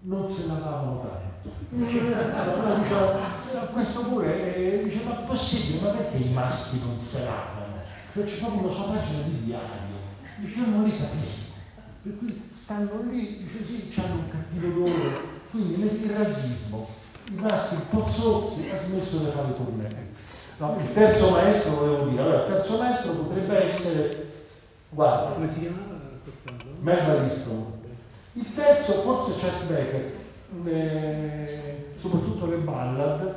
non 0.00 0.26
se 0.28 0.46
lavavano 0.46 1.00
tanto. 1.00 1.56
Allora, 1.70 2.74
diciamo, 2.74 3.66
questo 3.72 4.02
pure 4.02 4.54
eh, 4.54 4.82
dice 4.84 5.02
ma 5.04 5.12
possibile, 5.12 5.80
ma 5.80 5.88
perché 5.88 6.16
i 6.18 6.32
maschi 6.32 6.80
non 6.80 6.98
se 6.98 7.24
lavano? 7.24 7.76
Cioè 8.12 8.24
c'è 8.24 8.38
proprio 8.38 8.62
una 8.62 8.72
sua 8.72 8.84
pagina 8.84 9.22
di 9.22 9.44
diario. 9.44 9.87
Dice 10.38 10.58
io 10.58 10.66
non 10.66 10.84
li 10.84 10.96
capisco. 10.96 11.52
Per 12.02 12.18
cui 12.18 12.42
stanno 12.52 13.02
lì, 13.10 13.44
dice 13.44 13.64
sì, 13.64 14.00
hanno 14.00 14.14
un 14.14 14.28
cattivo 14.30 14.84
odore. 14.84 15.36
Quindi 15.50 15.82
il 15.82 16.10
razzismo, 16.10 16.88
i 17.30 17.34
maschi 17.34 17.74
un 17.74 17.88
po' 17.90 18.08
zozzi, 18.08 18.70
ha 18.70 18.76
smesso 18.76 19.18
di 19.18 19.30
fare 19.30 19.54
tournée. 19.54 20.16
No, 20.58 20.76
il 20.80 20.92
terzo 20.92 21.30
maestro 21.30 21.74
volevo 21.76 22.08
dire, 22.08 22.22
allora 22.22 22.46
il 22.46 22.52
terzo 22.52 22.78
maestro 22.78 23.12
potrebbe 23.12 23.64
essere 23.64 24.28
Guarda, 24.90 25.34
come 25.34 25.46
si 25.46 25.60
chiamava 25.60 26.00
questa? 26.22 26.52
Melba 26.80 27.22
Liston. 27.22 27.72
Il 28.32 28.54
terzo, 28.54 29.02
forse 29.02 29.38
Chet 29.38 29.64
Becker, 29.66 30.12
eh, 30.64 31.86
soprattutto 31.98 32.46
le 32.46 32.56
ballad, 32.56 33.34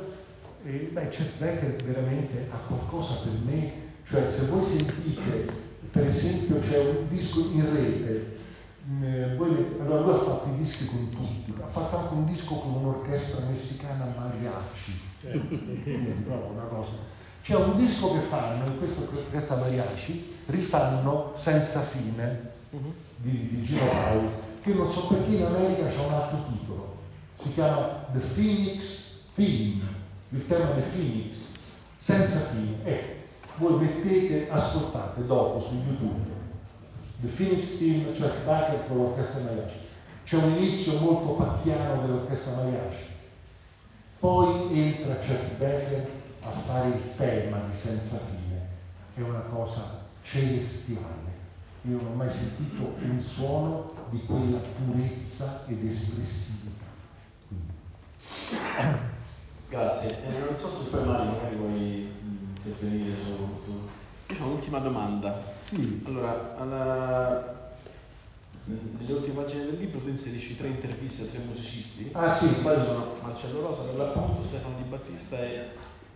eh, 0.64 0.90
beh, 0.92 1.08
Chet 1.10 1.36
Becker 1.38 1.76
veramente 1.84 2.48
ha 2.50 2.56
qualcosa 2.56 3.14
per 3.22 3.32
me, 3.44 3.72
cioè 4.08 4.30
se 4.30 4.46
voi 4.46 4.64
sentite, 4.64 5.52
per 5.92 6.06
esempio 6.06 6.58
c'è 6.58 6.78
un 6.78 7.08
disco 7.08 7.40
in 7.52 7.70
rete, 7.70 8.38
eh, 9.02 9.36
voi, 9.36 9.76
allora 9.78 10.00
lui 10.00 10.14
ha 10.14 10.18
fatto 10.18 10.48
i 10.48 10.56
dischi 10.56 10.86
con 10.86 11.10
tutti, 11.10 11.52
ha 11.62 11.68
fatto 11.68 11.98
anche 11.98 12.14
un 12.14 12.24
disco 12.24 12.54
con 12.54 12.76
un'orchestra 12.76 13.46
messicana 13.46 14.06
mariachi, 14.16 14.92
proprio 16.24 16.50
una 16.50 16.64
cosa. 16.64 16.92
C'è 17.42 17.56
un 17.56 17.76
disco 17.76 18.14
che 18.14 18.20
fanno, 18.20 18.64
in 18.64 18.78
questa 18.78 19.02
orchestra 19.02 19.56
mariachi, 19.56 20.36
rifanno 20.46 21.34
senza 21.36 21.80
fine 21.82 22.50
di, 23.16 23.48
di 23.50 23.62
Gino 23.62 23.84
Paoli, 23.84 24.28
che 24.62 24.72
non 24.72 24.90
so 24.90 25.08
perché 25.08 25.34
in 25.34 25.44
America 25.44 25.88
c'è 25.88 26.06
un 26.06 26.12
altro 26.12 26.44
titolo, 26.50 26.96
si 27.42 27.52
chiama 27.52 28.06
The 28.12 28.18
Phoenix 28.18 29.24
Theme, 29.34 29.82
il 30.30 30.46
tema 30.46 30.70
The 30.70 30.80
Phoenix, 30.80 31.36
senza 31.98 32.40
fine. 32.46 32.82
E 32.84 33.11
voi 33.56 33.78
mettete, 33.78 34.50
ascoltate 34.50 35.26
dopo 35.26 35.60
su 35.60 35.74
YouTube, 35.74 36.30
The 37.20 37.28
Phoenix 37.28 37.78
Theme, 37.78 38.16
cioè 38.16 38.30
Baker 38.44 38.86
con 38.86 38.96
l'orchestra 38.96 39.40
mariachi. 39.40 39.80
C'è 40.24 40.36
un 40.36 40.52
inizio 40.52 40.98
molto 40.98 41.32
pacchiano 41.32 42.02
dell'orchestra 42.02 42.54
mariachi, 42.54 43.04
poi 44.18 44.78
entra 44.78 45.18
Chet 45.18 45.56
Becker 45.56 46.10
a 46.42 46.50
fare 46.50 46.88
il 46.88 47.16
tema 47.16 47.58
di 47.70 47.76
senza 47.76 48.18
fine, 48.18 48.68
è 49.14 49.20
una 49.20 49.42
cosa 49.50 50.00
celestiale. 50.22 51.30
Io 51.82 51.96
non 51.96 52.12
ho 52.12 52.14
mai 52.14 52.30
sentito 52.30 52.94
un 53.02 53.18
suono 53.18 53.92
di 54.10 54.24
quella 54.24 54.58
purezza 54.58 55.64
ed 55.66 55.84
espressività. 55.84 56.84
Grazie. 59.68 60.24
Eh, 60.24 60.38
non 60.38 60.56
so 60.56 60.68
se 60.68 60.90
poi 60.90 61.04
Mario 61.04 61.30
magari 61.32 61.56
vuoi 61.56 62.12
intervenire 62.64 63.16
su... 63.24 63.88
Io 64.34 64.42
ho 64.42 64.46
un'ultima 64.46 64.78
domanda. 64.78 65.42
Sì. 65.60 66.02
Allora, 66.06 66.56
alla... 66.58 67.70
nelle 68.64 69.12
ultime 69.12 69.42
pagine 69.42 69.64
del 69.66 69.78
libro 69.78 70.00
tu 70.00 70.08
inserisci 70.08 70.56
tre 70.56 70.68
interviste 70.68 71.24
a 71.24 71.26
tre 71.26 71.40
musicisti. 71.40 72.08
Ah 72.12 72.32
sì. 72.32 72.46
Sbaglio 72.46 72.84
sono 72.84 73.14
Marcello 73.22 73.60
Rosa, 73.60 73.82
per 73.82 73.96
l'appunto, 73.96 74.42
Stefano 74.42 74.76
Di 74.76 74.88
Battista 74.88 75.38
e, 75.38 75.70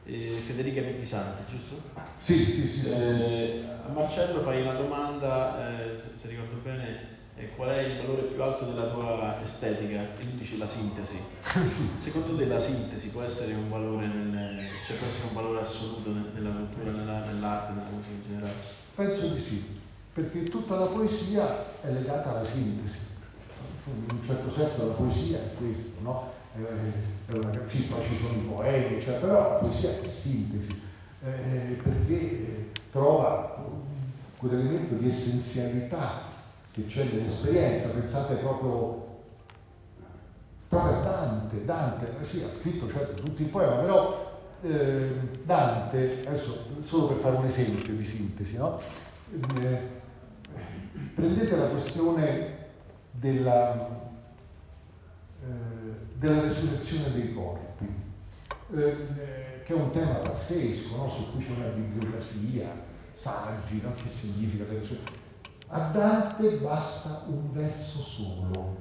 e 0.04 0.40
Federica 0.46 0.82
Santi, 1.04 1.42
giusto? 1.50 1.80
Sì, 2.20 2.44
sì, 2.44 2.52
sì. 2.52 2.68
sì, 2.80 2.86
Eh, 2.86 3.62
a 3.86 3.92
Marcello 3.92 4.40
fai 4.40 4.62
una 4.62 4.74
domanda, 4.74 5.92
eh, 5.92 5.98
se, 5.98 6.10
se 6.14 6.28
ricordo 6.28 6.56
bene, 6.62 7.14
eh, 7.38 7.50
qual 7.54 7.68
è 7.68 7.80
il 7.80 7.96
valore 7.98 8.22
più 8.22 8.42
alto 8.42 8.64
della 8.64 8.86
tua 8.86 9.40
estetica? 9.42 10.02
E 10.02 10.14
tu 10.14 10.26
dici 10.36 10.56
la 10.58 10.66
sintesi. 10.66 11.18
Secondo 11.98 12.34
te 12.36 12.46
la 12.46 12.58
sintesi 12.58 13.10
può 13.10 13.22
essere 13.22 13.52
un 13.52 13.68
valore, 13.68 14.06
nel, 14.06 14.58
cioè 14.86 14.96
può 14.96 15.06
essere 15.06 15.28
un 15.28 15.34
valore 15.34 15.60
assoluto 15.60 16.10
nel- 16.12 16.30
nella 16.34 16.50
cultura, 16.50 16.90
nella- 16.92 17.24
nell'arte, 17.24 17.72
nella 17.72 17.88
musica 17.92 18.14
in 18.14 18.22
generale? 18.22 18.52
Penso 18.94 19.26
di 19.28 19.40
sì, 19.40 19.64
perché 20.14 20.44
tutta 20.44 20.76
la 20.76 20.86
poesia 20.86 21.80
è 21.82 21.90
legata 21.90 22.30
alla 22.30 22.44
sintesi. 22.44 22.98
In 23.86 24.16
un 24.18 24.26
certo 24.26 24.50
senso 24.50 24.86
la 24.86 24.94
poesia 24.94 25.38
è 25.38 25.54
questo, 25.56 26.00
no? 26.00 26.32
È- 26.54 27.30
è 27.30 27.34
una- 27.34 27.60
sì, 27.66 27.82
poi 27.82 28.02
ci 28.08 28.16
sono 28.16 28.32
i 28.38 28.46
poeti, 28.46 29.02
cioè, 29.04 29.18
però 29.20 29.38
la 29.50 29.54
poesia 29.56 29.90
è 30.02 30.06
sintesi, 30.06 30.80
eh, 31.22 31.78
perché 31.82 32.14
eh, 32.14 32.70
trova 32.90 33.62
quell'elemento 34.38 34.94
di 34.94 35.08
essenzialità 35.08 36.34
che 36.76 36.86
c'è 36.86 37.04
nell'esperienza. 37.04 37.88
Pensate 37.88 38.34
proprio, 38.34 39.22
proprio 40.68 40.98
a 40.98 41.00
Dante, 41.00 41.64
Dante, 41.64 42.14
eh 42.20 42.24
sì, 42.24 42.42
ha 42.42 42.50
scritto 42.50 42.88
certo 42.90 43.22
tutti 43.22 43.42
i 43.42 43.46
poemi, 43.46 43.80
però 43.80 44.38
eh, 44.62 45.10
Dante, 45.42 46.24
adesso 46.26 46.66
solo 46.82 47.06
per 47.06 47.16
fare 47.18 47.36
un 47.36 47.46
esempio 47.46 47.94
di 47.94 48.04
sintesi, 48.04 48.56
no? 48.56 48.78
Eh, 49.58 49.94
prendete 51.14 51.56
la 51.56 51.66
questione 51.68 52.66
della, 53.10 53.74
eh, 55.42 55.48
della 56.14 56.42
resurrezione 56.42 57.10
dei 57.12 57.32
corpi, 57.32 57.88
eh, 58.74 59.62
che 59.64 59.72
è 59.72 59.76
un 59.76 59.90
tema 59.92 60.16
pazzesco, 60.16 60.94
no? 60.94 61.08
su 61.08 61.32
cui 61.32 61.42
c'è 61.42 61.52
una 61.56 61.68
bibliografia, 61.68 62.70
saggi, 63.14 63.80
no? 63.82 63.94
che 63.94 64.08
significa 64.08 64.64
la 64.64 64.78
resurrezione. 64.78 65.15
A 65.68 65.78
Dante 65.90 66.48
basta 66.58 67.24
un 67.26 67.52
verso 67.52 67.98
solo, 68.00 68.76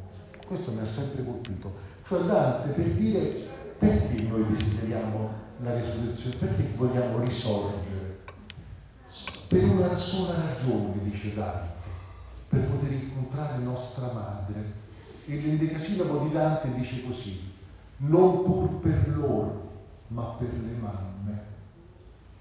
questo 0.45 0.71
mi 0.71 0.81
ha 0.81 0.85
sempre 0.85 1.23
colpito, 1.25 1.73
cioè 2.05 2.21
Dante 2.23 2.69
per 2.69 2.91
dire 2.91 3.53
perché 3.79 4.21
noi 4.21 4.45
desideriamo 4.47 5.29
la 5.61 5.73
resurrezione, 5.73 6.35
perché 6.35 6.69
vogliamo 6.75 7.19
risorgere? 7.19 8.19
Per 9.47 9.63
una 9.63 9.97
sola 9.97 10.35
ragione, 10.35 11.03
dice 11.03 11.33
Dante, 11.33 11.89
per 12.49 12.61
poter 12.61 12.91
incontrare 12.91 13.57
nostra 13.57 14.11
madre. 14.11 14.83
E 15.25 15.35
l'indicasillabo 15.37 16.19
di 16.19 16.31
Dante 16.33 16.71
dice 16.75 17.03
così, 17.03 17.51
non 17.97 18.43
pur 18.43 18.69
per 18.75 19.09
loro, 19.15 19.71
ma 20.09 20.23
per 20.37 20.53
le 20.53 20.75
mamme. 20.79 21.43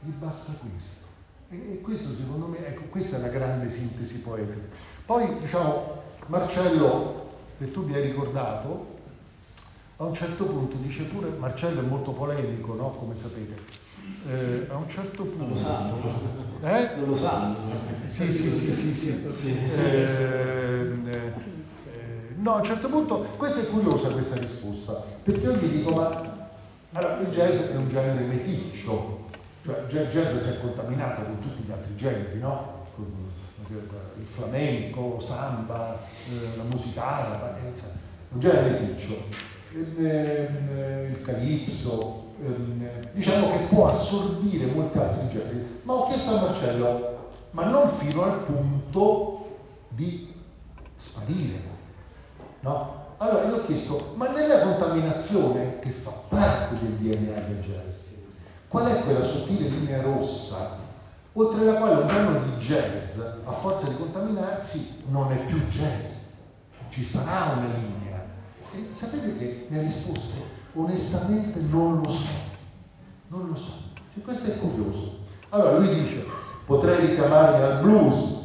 Gli 0.00 0.10
basta 0.10 0.52
questo. 0.52 1.06
E, 1.50 1.80
questo 1.82 2.08
secondo 2.16 2.46
me, 2.46 2.66
ecco, 2.66 2.82
questa 2.90 3.16
è 3.16 3.20
la 3.20 3.28
grande 3.28 3.68
sintesi 3.70 4.18
poetica. 4.18 4.66
Poi, 5.04 5.38
diciamo, 5.40 6.02
Marcello, 6.26 7.28
che 7.58 7.70
tu 7.70 7.84
mi 7.84 7.94
hai 7.94 8.02
ricordato, 8.02 8.92
a 9.96 10.04
un 10.04 10.14
certo 10.14 10.44
punto 10.44 10.76
dice 10.76 11.04
pure, 11.04 11.28
Marcello 11.38 11.80
è 11.80 11.84
molto 11.84 12.12
polemico, 12.12 12.74
no? 12.74 12.90
Come 12.90 13.14
sapete. 13.14 13.82
Eh, 14.28 14.66
a 14.68 14.76
un 14.76 14.88
certo 14.88 15.24
punto... 15.24 15.44
Non 15.44 15.50
lo 15.50 15.56
sanno. 15.56 15.96
Eh? 16.62 16.90
Non 16.96 17.08
lo 17.08 17.16
sanno. 17.16 17.56
Sì, 18.06 18.32
sì, 18.32 18.52
sì, 18.52 18.74
sì, 18.74 18.94
sì. 18.94 19.26
Sì. 19.32 19.58
Eh, 19.76 20.92
eh, 21.06 21.32
no, 22.36 22.54
a 22.54 22.58
un 22.58 22.64
certo 22.64 22.88
punto, 22.88 23.18
questa 23.36 23.60
è 23.60 23.66
curiosa 23.66 24.08
questa 24.08 24.36
risposta, 24.36 25.02
perché 25.22 25.40
io 25.40 25.54
gli 25.56 25.78
dico, 25.78 25.94
ma 25.94 26.48
allora, 26.92 27.20
il 27.20 27.28
jazz 27.28 27.70
è 27.70 27.76
un 27.76 27.88
genere 27.88 28.24
meticcio, 28.24 29.23
cioè 29.64 30.02
il 30.02 30.08
jazz 30.10 30.42
si 30.42 30.50
è 30.50 30.60
contaminato 30.60 31.22
con 31.22 31.40
tutti 31.40 31.62
gli 31.62 31.70
altri 31.70 31.96
generi, 31.96 32.38
no? 32.38 32.82
Con 32.94 33.32
Il 34.18 34.26
flamenco, 34.26 35.18
samba, 35.20 35.98
eh, 36.28 36.56
la 36.56 36.64
musica 36.64 37.02
araba, 37.02 37.56
eh, 37.56 37.74
cioè, 37.74 37.88
un 38.30 38.40
genere 38.40 38.96
eh, 39.72 41.08
il 41.10 41.22
calipso, 41.22 42.32
ehm, 42.42 42.86
diciamo 43.12 43.52
che 43.52 43.58
può 43.70 43.88
assorbire 43.88 44.66
molti 44.66 44.98
altri 44.98 45.28
generi, 45.28 45.80
ma 45.82 45.94
ho 45.94 46.06
chiesto 46.08 46.36
a 46.36 46.40
Marcello, 46.42 47.32
ma 47.52 47.64
non 47.64 47.88
fino 47.88 48.22
al 48.22 48.40
punto 48.40 49.56
di 49.88 50.32
sparire, 50.96 51.60
no? 52.60 53.02
Allora 53.16 53.46
gli 53.46 53.52
ho 53.52 53.64
chiesto, 53.64 54.12
ma 54.16 54.28
nella 54.28 54.60
contaminazione 54.60 55.78
che 55.78 55.90
fa 55.90 56.10
parte 56.10 56.76
del 56.80 56.92
DNA 56.96 57.40
del 57.40 57.62
jazz, 57.62 58.03
qual 58.74 58.86
è 58.86 59.04
quella 59.04 59.24
sottile 59.24 59.68
linea 59.68 60.02
rossa 60.02 60.78
oltre 61.34 61.64
la 61.64 61.74
quale 61.74 62.00
un 62.00 62.06
brano 62.06 62.40
di 62.40 62.56
jazz, 62.56 63.20
a 63.44 63.52
forza 63.52 63.86
di 63.86 63.96
contaminarsi, 63.96 65.02
non 65.10 65.30
è 65.30 65.36
più 65.44 65.60
jazz, 65.68 66.22
ci 66.88 67.06
sarà 67.06 67.54
una 67.56 67.68
linea. 67.72 68.24
E 68.72 68.88
sapete 68.92 69.38
che 69.38 69.66
mi 69.68 69.78
ha 69.78 69.80
risposto, 69.80 70.34
onestamente 70.74 71.60
non 71.70 72.00
lo 72.02 72.08
so, 72.10 72.26
non 73.28 73.46
lo 73.46 73.54
so. 73.54 73.74
E 74.16 74.20
questo 74.20 74.50
è 74.50 74.58
curioso. 74.58 75.18
Allora 75.50 75.78
lui 75.78 75.94
dice, 75.94 76.24
potrei 76.66 77.06
richiamarmi 77.06 77.62
al 77.62 77.80
blues, 77.80 78.38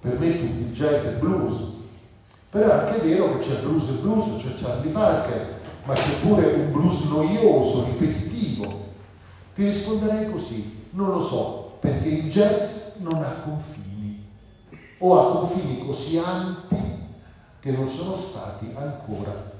per 0.00 0.18
me 0.18 0.38
tutto 0.38 0.58
il 0.58 0.72
jazz 0.72 1.04
è 1.04 1.18
blues, 1.18 1.72
però 2.48 2.66
è 2.66 2.78
anche 2.78 3.06
vero 3.06 3.38
che 3.38 3.46
c'è 3.46 3.60
blues 3.60 3.88
e 3.88 3.92
blues, 4.00 4.42
c'è 4.42 4.54
Charlie 4.54 4.90
Parker, 4.90 5.60
ma 5.84 5.92
c'è 5.92 6.18
pure 6.22 6.46
un 6.46 6.72
blues 6.72 7.02
noioso, 7.02 7.84
ripetitivo. 7.84 8.85
Ti 9.56 9.64
risponderei 9.64 10.30
così, 10.30 10.84
non 10.90 11.12
lo 11.12 11.22
so, 11.22 11.78
perché 11.80 12.08
il 12.08 12.30
jazz 12.30 12.96
non 12.98 13.22
ha 13.22 13.40
confini, 13.42 14.22
o 14.98 15.18
ha 15.18 15.38
confini 15.38 15.78
così 15.78 16.18
ampi 16.18 16.76
che 17.58 17.70
non 17.70 17.88
sono 17.88 18.14
stati 18.16 18.70
ancora 18.74 19.52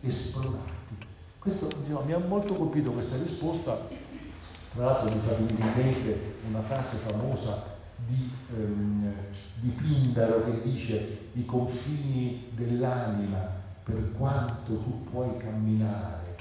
esplorati. 0.00 0.96
Questo 1.38 1.68
diciamo, 1.84 2.02
mi 2.04 2.12
ha 2.14 2.18
molto 2.18 2.54
colpito 2.54 2.90
questa 2.90 3.14
risposta, 3.16 3.86
tra 4.74 4.86
l'altro 4.86 5.12
mi 5.12 5.20
fa 5.20 5.34
venire 5.34 5.68
in 5.68 5.72
mente 5.76 6.34
una 6.48 6.62
frase 6.62 6.96
famosa 6.96 7.62
di, 8.04 8.28
ehm, 8.52 9.12
di 9.60 9.68
Pindaro 9.68 10.46
che 10.46 10.62
dice 10.62 11.28
i 11.34 11.44
confini 11.44 12.48
dell'anima 12.50 13.38
per 13.84 14.14
quanto 14.18 14.78
tu 14.78 15.04
puoi 15.04 15.36
camminare, 15.36 16.31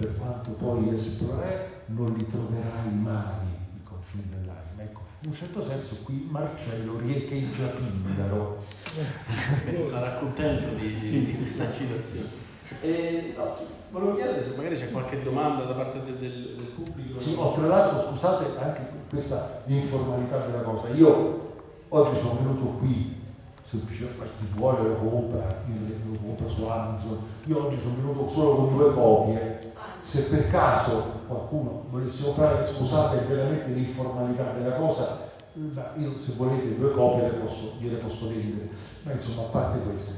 per 0.00 0.16
quanto 0.16 0.52
puoi 0.52 0.88
esplorare, 0.94 1.82
non 1.88 2.14
li 2.16 2.26
troverai 2.26 2.90
mai 2.90 3.44
i 3.76 3.82
confini 3.84 4.24
dell'anima. 4.30 4.82
Ecco, 4.82 5.00
in 5.20 5.28
un 5.28 5.34
certo 5.34 5.62
senso 5.62 5.96
qui 6.04 6.26
Marcello 6.30 6.98
riecheggia 6.98 7.66
Pindaro. 7.66 8.64
Sarà 9.82 10.14
contento 10.14 10.68
di, 10.74 10.96
di, 10.96 11.26
di 11.26 11.36
questa 11.36 11.74
citazione. 11.74 12.48
E, 12.80 13.34
no, 13.36 13.54
volevo 13.90 14.14
chiedere 14.14 14.42
se 14.42 14.56
magari 14.56 14.76
c'è 14.76 14.90
qualche 14.90 15.20
domanda 15.20 15.64
da 15.64 15.74
parte 15.74 16.02
del, 16.02 16.16
del, 16.16 16.56
del 16.56 16.68
pubblico. 16.68 17.20
Sì, 17.20 17.34
ho 17.36 17.52
tra 17.52 17.66
l'altro, 17.66 18.08
scusate 18.08 18.58
anche 18.58 18.88
questa 19.10 19.64
informalità 19.66 20.46
della 20.46 20.62
cosa. 20.62 20.88
Io 20.94 21.56
oggi 21.88 22.18
sono 22.20 22.36
venuto 22.36 22.64
qui 22.78 23.18
semplicemente 23.62 24.24
chi 24.38 24.46
vuole 24.54 24.82
lo 24.82 24.94
compra, 24.94 25.62
lo 25.66 26.18
compra 26.18 26.48
su 26.48 26.64
Amazon. 26.64 27.18
Io 27.44 27.66
oggi 27.66 27.78
sono 27.82 27.96
venuto 27.96 28.30
solo 28.30 28.54
con 28.54 28.76
due 28.76 28.94
copie. 28.94 29.58
Se 30.10 30.22
per 30.22 30.50
caso 30.50 31.20
qualcuno 31.28 31.84
volesse 31.88 32.24
comprare, 32.24 32.66
scusate 32.66 33.26
veramente 33.28 33.70
l'informalità 33.70 34.54
della 34.58 34.74
cosa, 34.74 35.28
io 35.54 36.10
se 36.24 36.32
volete 36.34 36.76
due 36.76 36.90
copie 36.90 37.30
le 37.30 37.36
posso, 37.36 37.76
gliele 37.78 37.98
posso 37.98 38.26
vendere. 38.28 38.70
Ma 39.04 39.12
insomma, 39.12 39.42
a 39.42 39.44
parte 39.44 39.78
questo. 39.78 40.10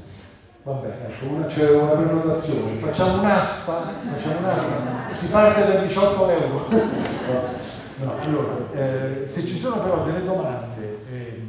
Vabbè, 0.63 0.87
ecco, 1.07 1.33
una, 1.35 1.45
c'è 1.45 1.69
una 1.75 1.91
prenotazione, 1.91 2.79
facciamo 2.79 3.19
un'asta, 3.19 3.91
facciamo 4.15 4.39
un'asta, 4.39 5.13
si 5.13 5.27
parte 5.27 5.67
da 5.67 5.81
18 5.81 6.29
euro. 6.29 6.67
no, 8.01 8.13
allora, 8.19 8.71
eh, 8.71 9.27
se 9.27 9.45
ci 9.45 9.59
sono 9.59 9.79
però 9.83 10.03
delle 10.05 10.25
domande 10.25 11.01
eh, 11.11 11.41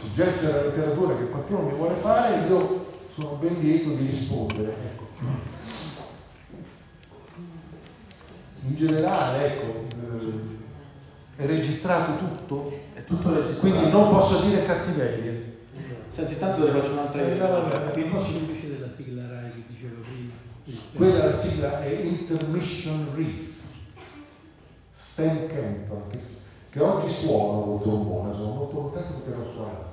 su 0.00 0.06
jazz 0.14 0.44
e 0.44 0.50
la 0.50 0.62
letteratura 0.62 1.14
che 1.14 1.28
qualcuno 1.28 1.60
mi 1.60 1.74
vuole 1.76 1.96
fare, 2.00 2.46
io 2.48 2.86
sono 3.12 3.36
ben 3.38 3.58
lieto 3.60 3.90
di 3.90 4.06
rispondere. 4.06 4.70
Ecco. 4.70 5.53
In 8.66 8.76
generale, 8.76 9.46
ecco, 9.46 9.84
eh, 9.94 11.42
è 11.42 11.46
registrato 11.46 12.16
tutto? 12.16 12.72
È 12.94 13.04
tutto 13.04 13.34
registrato. 13.34 13.74
Quindi 13.74 13.90
non 13.90 14.08
posso 14.08 14.40
dire 14.44 14.62
cattiverie. 14.62 15.52
Senti, 16.08 16.38
tanto 16.38 16.64
le 16.64 16.70
faccio 16.70 16.92
un'altra 16.92 17.22
no, 17.22 17.46
no, 17.48 17.62
no. 17.62 17.68
Capisci 17.68 18.36
invece 18.36 18.70
della 18.70 18.90
sigla 18.90 19.26
RAI 19.26 19.50
che 19.50 19.62
dicevo 19.66 20.00
prima? 20.02 20.32
Quella 20.94 21.26
la 21.26 21.36
sigla 21.36 21.82
è 21.82 21.90
Intermission 21.90 23.08
Reef. 23.14 23.52
Stan 24.92 25.46
Kenton, 25.46 26.08
che, 26.10 26.18
che 26.70 26.80
oggi 26.80 27.12
suona 27.12 27.64
col 27.64 27.82
trombone, 27.82 28.32
sono 28.32 28.52
molto 28.54 28.76
contento 28.76 29.12
perché 29.18 29.38
lo 29.38 29.50
suona. 29.52 29.92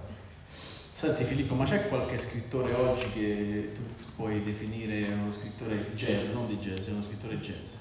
Senti 0.94 1.24
Filippo, 1.24 1.56
ma 1.56 1.66
c'è 1.66 1.88
qualche 1.90 2.18
scrittore 2.18 2.74
oggi 2.74 3.10
che 3.12 3.72
tu 3.74 3.82
puoi 4.16 4.44
definire 4.44 5.12
uno 5.12 5.32
scrittore 5.32 5.94
jazz, 5.96 6.28
non 6.32 6.48
di 6.48 6.58
jazz, 6.58 6.88
è 6.88 6.92
uno 6.92 7.04
scrittore 7.04 7.40
jazz? 7.40 7.80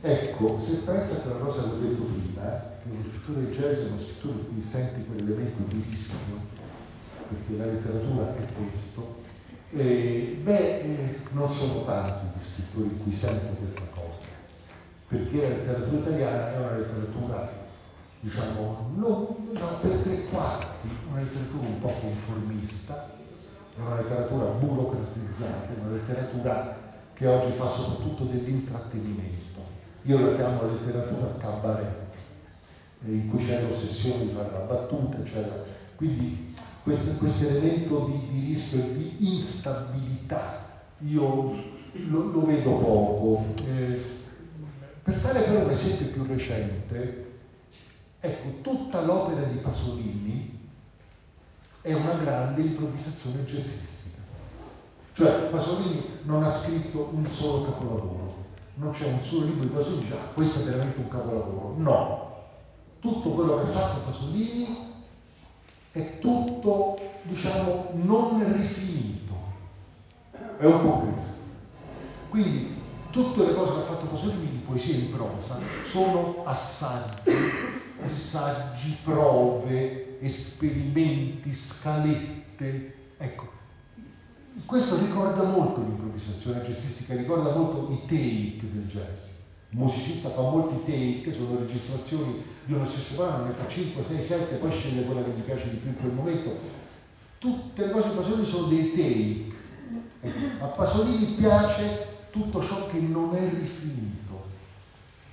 Ecco, 0.00 0.56
se 0.60 0.76
pensa 0.84 1.22
che 1.22 1.28
la 1.28 1.34
cosa 1.34 1.62
che 1.62 1.68
ho 1.70 1.78
detto 1.78 2.02
prima, 2.04 2.42
che 2.80 2.88
uno 2.88 3.02
scrittore 3.02 3.50
jazz 3.50 3.78
è 3.78 3.90
uno 3.90 4.00
scrittore 4.00 4.34
in 4.34 4.52
cui 4.52 4.62
senti 4.62 5.04
quell'elemento 5.04 5.74
di 5.74 5.84
rischio, 5.88 6.16
perché 7.28 7.56
la 7.56 7.64
letteratura 7.64 8.36
è 8.36 8.46
questo, 8.54 9.16
eh, 9.72 10.38
beh, 10.40 10.80
eh, 10.82 11.16
non 11.32 11.50
sono 11.50 11.84
tanti 11.84 12.26
gli 12.26 12.42
scrittori 12.52 12.88
in 12.90 13.02
cui 13.02 13.10
sento 13.10 13.54
questa 13.58 13.82
cosa, 13.92 14.20
perché 15.08 15.40
la 15.40 15.48
letteratura 15.48 15.98
italiana 15.98 16.54
è 16.54 16.58
una 16.58 16.76
letteratura, 16.76 17.52
diciamo, 18.20 18.92
non, 18.94 19.26
no, 19.50 19.78
per 19.80 19.90
tre 20.04 20.24
quarti, 20.30 20.88
una 21.10 21.20
letteratura 21.22 21.66
un 21.66 21.80
po' 21.80 21.92
conformista, 22.00 23.16
è 23.76 23.80
una 23.80 23.96
letteratura 23.96 24.44
burocratizzata, 24.44 25.74
è 25.74 25.80
una 25.80 25.90
letteratura 25.90 26.76
che 27.14 27.26
oggi 27.26 27.56
fa 27.56 27.66
soprattutto 27.66 28.22
dell'intrattenimento. 28.26 29.47
Io 30.08 30.30
la 30.30 30.36
chiamo 30.36 30.62
letteratura 30.62 31.34
cabaret, 31.36 32.14
in 33.04 33.28
cui 33.28 33.44
c'è 33.44 33.60
l'ossessione 33.60 34.24
di 34.24 34.32
fare 34.32 34.50
la 34.52 34.60
battuta, 34.60 35.18
c'era... 35.22 35.62
quindi 35.96 36.54
questo, 36.82 37.10
questo 37.18 37.46
elemento 37.46 38.06
di, 38.06 38.28
di, 38.30 38.46
rischio 38.46 38.78
e 38.78 38.94
di 38.94 39.16
instabilità 39.34 40.64
io 41.00 41.54
lo, 41.92 42.22
lo 42.30 42.46
vedo 42.46 42.70
poco. 42.78 43.44
Eh, 43.66 44.02
per 45.02 45.14
fare 45.14 45.42
però 45.42 45.64
un 45.64 45.70
esempio 45.70 46.06
più 46.06 46.24
recente, 46.24 47.26
ecco, 48.18 48.62
tutta 48.62 49.02
l'opera 49.02 49.42
di 49.42 49.58
Pasolini 49.58 50.58
è 51.82 51.92
una 51.92 52.14
grande 52.14 52.62
improvvisazione 52.62 53.44
jazzistica. 53.44 54.22
Cioè 55.12 55.50
Pasolini 55.50 56.02
non 56.22 56.44
ha 56.44 56.50
scritto 56.50 57.10
un 57.12 57.26
solo 57.26 57.64
capolavoro, 57.64 58.27
non 58.78 58.92
c'è 58.92 59.06
un 59.06 59.20
solo 59.20 59.46
libro 59.46 59.64
di 59.64 59.70
Pasolini 59.70 60.02
che 60.02 60.04
dice 60.04 60.14
ah, 60.14 60.32
questo 60.32 60.60
è 60.60 60.62
veramente 60.64 60.98
un 60.98 61.08
capolavoro. 61.08 61.74
No, 61.76 62.36
tutto 63.00 63.30
quello 63.30 63.56
che 63.56 63.62
ha 63.62 63.66
fatto 63.66 63.98
Pasolini 64.00 64.86
è 65.92 66.18
tutto, 66.20 66.98
diciamo, 67.22 67.90
non 67.94 68.52
rifinito. 68.56 69.34
È 70.58 70.64
un 70.64 70.80
po' 70.80 70.98
questo. 70.98 71.38
Quindi 72.28 72.76
tutte 73.10 73.46
le 73.46 73.54
cose 73.54 73.72
che 73.72 73.78
ha 73.78 73.84
fatto 73.84 74.06
Pasolini 74.06 74.50
di 74.50 74.58
poesia 74.58 74.94
in 74.94 75.12
prosa 75.12 75.58
sono 75.90 76.42
assaggi, 76.44 77.30
assaggi, 78.04 78.96
prove, 79.02 80.20
esperimenti, 80.20 81.52
scalette. 81.52 82.94
Ecco, 83.16 83.48
questo 84.64 84.98
ricorda 84.98 85.42
molto 85.44 85.80
l'improvvisazione 85.80 86.62
jazzistica, 86.62 87.14
ricorda 87.14 87.54
molto 87.54 87.92
i 87.92 88.00
take 88.06 88.70
del 88.72 88.86
jazz. 88.86 89.26
Il 89.70 89.78
musicista 89.78 90.30
fa 90.30 90.40
molti 90.40 90.76
take, 90.84 91.32
sono 91.32 91.58
registrazioni 91.58 92.42
di 92.64 92.72
uno 92.72 92.86
stesso 92.86 93.16
brano, 93.16 93.44
ne 93.44 93.52
fa 93.52 93.68
5, 93.68 94.02
6, 94.02 94.22
7, 94.22 94.54
poi 94.56 94.70
sceglie 94.70 95.04
quella 95.04 95.22
che 95.22 95.30
gli 95.30 95.40
piace 95.40 95.68
di 95.68 95.76
più 95.76 95.90
in 95.90 95.96
quel 95.96 96.12
momento. 96.12 96.56
Tutte 97.38 97.86
le 97.86 97.90
cose 97.92 98.08
di 98.08 98.14
Pasolini 98.16 98.46
sono 98.46 98.66
dei 98.68 98.90
take. 98.92 99.56
Ecco, 100.20 100.64
a 100.64 100.66
Pasolini 100.68 101.32
piace 101.34 102.06
tutto 102.30 102.62
ciò 102.62 102.86
che 102.88 102.98
non 102.98 103.34
è 103.34 103.40
rifinito. 103.40 104.46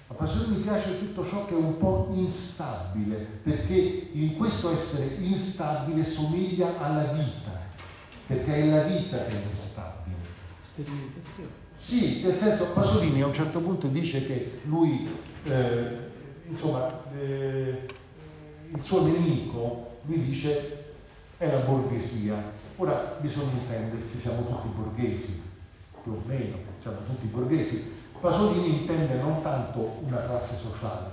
A 0.08 0.14
Pasolini 0.14 0.62
piace 0.62 1.00
tutto 1.00 1.26
ciò 1.26 1.46
che 1.46 1.54
è 1.54 1.58
un 1.58 1.78
po' 1.78 2.10
instabile, 2.14 3.16
perché 3.42 4.10
in 4.12 4.36
questo 4.36 4.72
essere 4.72 5.16
instabile 5.20 6.06
somiglia 6.06 6.78
alla 6.80 7.12
vita, 7.14 7.45
perché 8.28 8.56
è 8.56 8.66
la 8.70 8.84
vita 8.84 9.26
che 9.26 9.34
è 9.34 9.46
instabile. 9.50 10.16
Sperimentazione. 10.74 11.64
Sì, 11.76 12.22
nel 12.24 12.38
senso 12.38 12.68
Pasolini 12.68 13.22
a 13.22 13.28
un 13.28 13.34
certo 13.34 13.60
punto 13.60 13.88
dice 13.88 14.26
che 14.26 14.60
lui, 14.64 15.08
eh, 15.44 15.98
insomma, 16.48 17.04
eh, 17.18 17.86
il 18.72 18.82
suo 18.82 19.06
nemico, 19.06 19.98
lui 20.04 20.24
dice, 20.24 20.84
è 21.38 21.52
la 21.52 21.60
borghesia. 21.60 22.54
Ora 22.78 23.18
bisogna 23.20 23.52
intendersi, 23.52 24.20
siamo 24.20 24.46
tutti 24.48 24.68
borghesi, 24.68 25.42
più 26.02 26.14
o 26.14 26.22
meno, 26.26 26.58
siamo 26.82 26.98
tutti 27.06 27.28
borghesi. 27.28 27.94
Pasolini 28.20 28.82
intende 28.82 29.16
non 29.16 29.42
tanto 29.42 29.98
una 30.06 30.24
classe 30.24 30.56
sociale, 30.56 31.12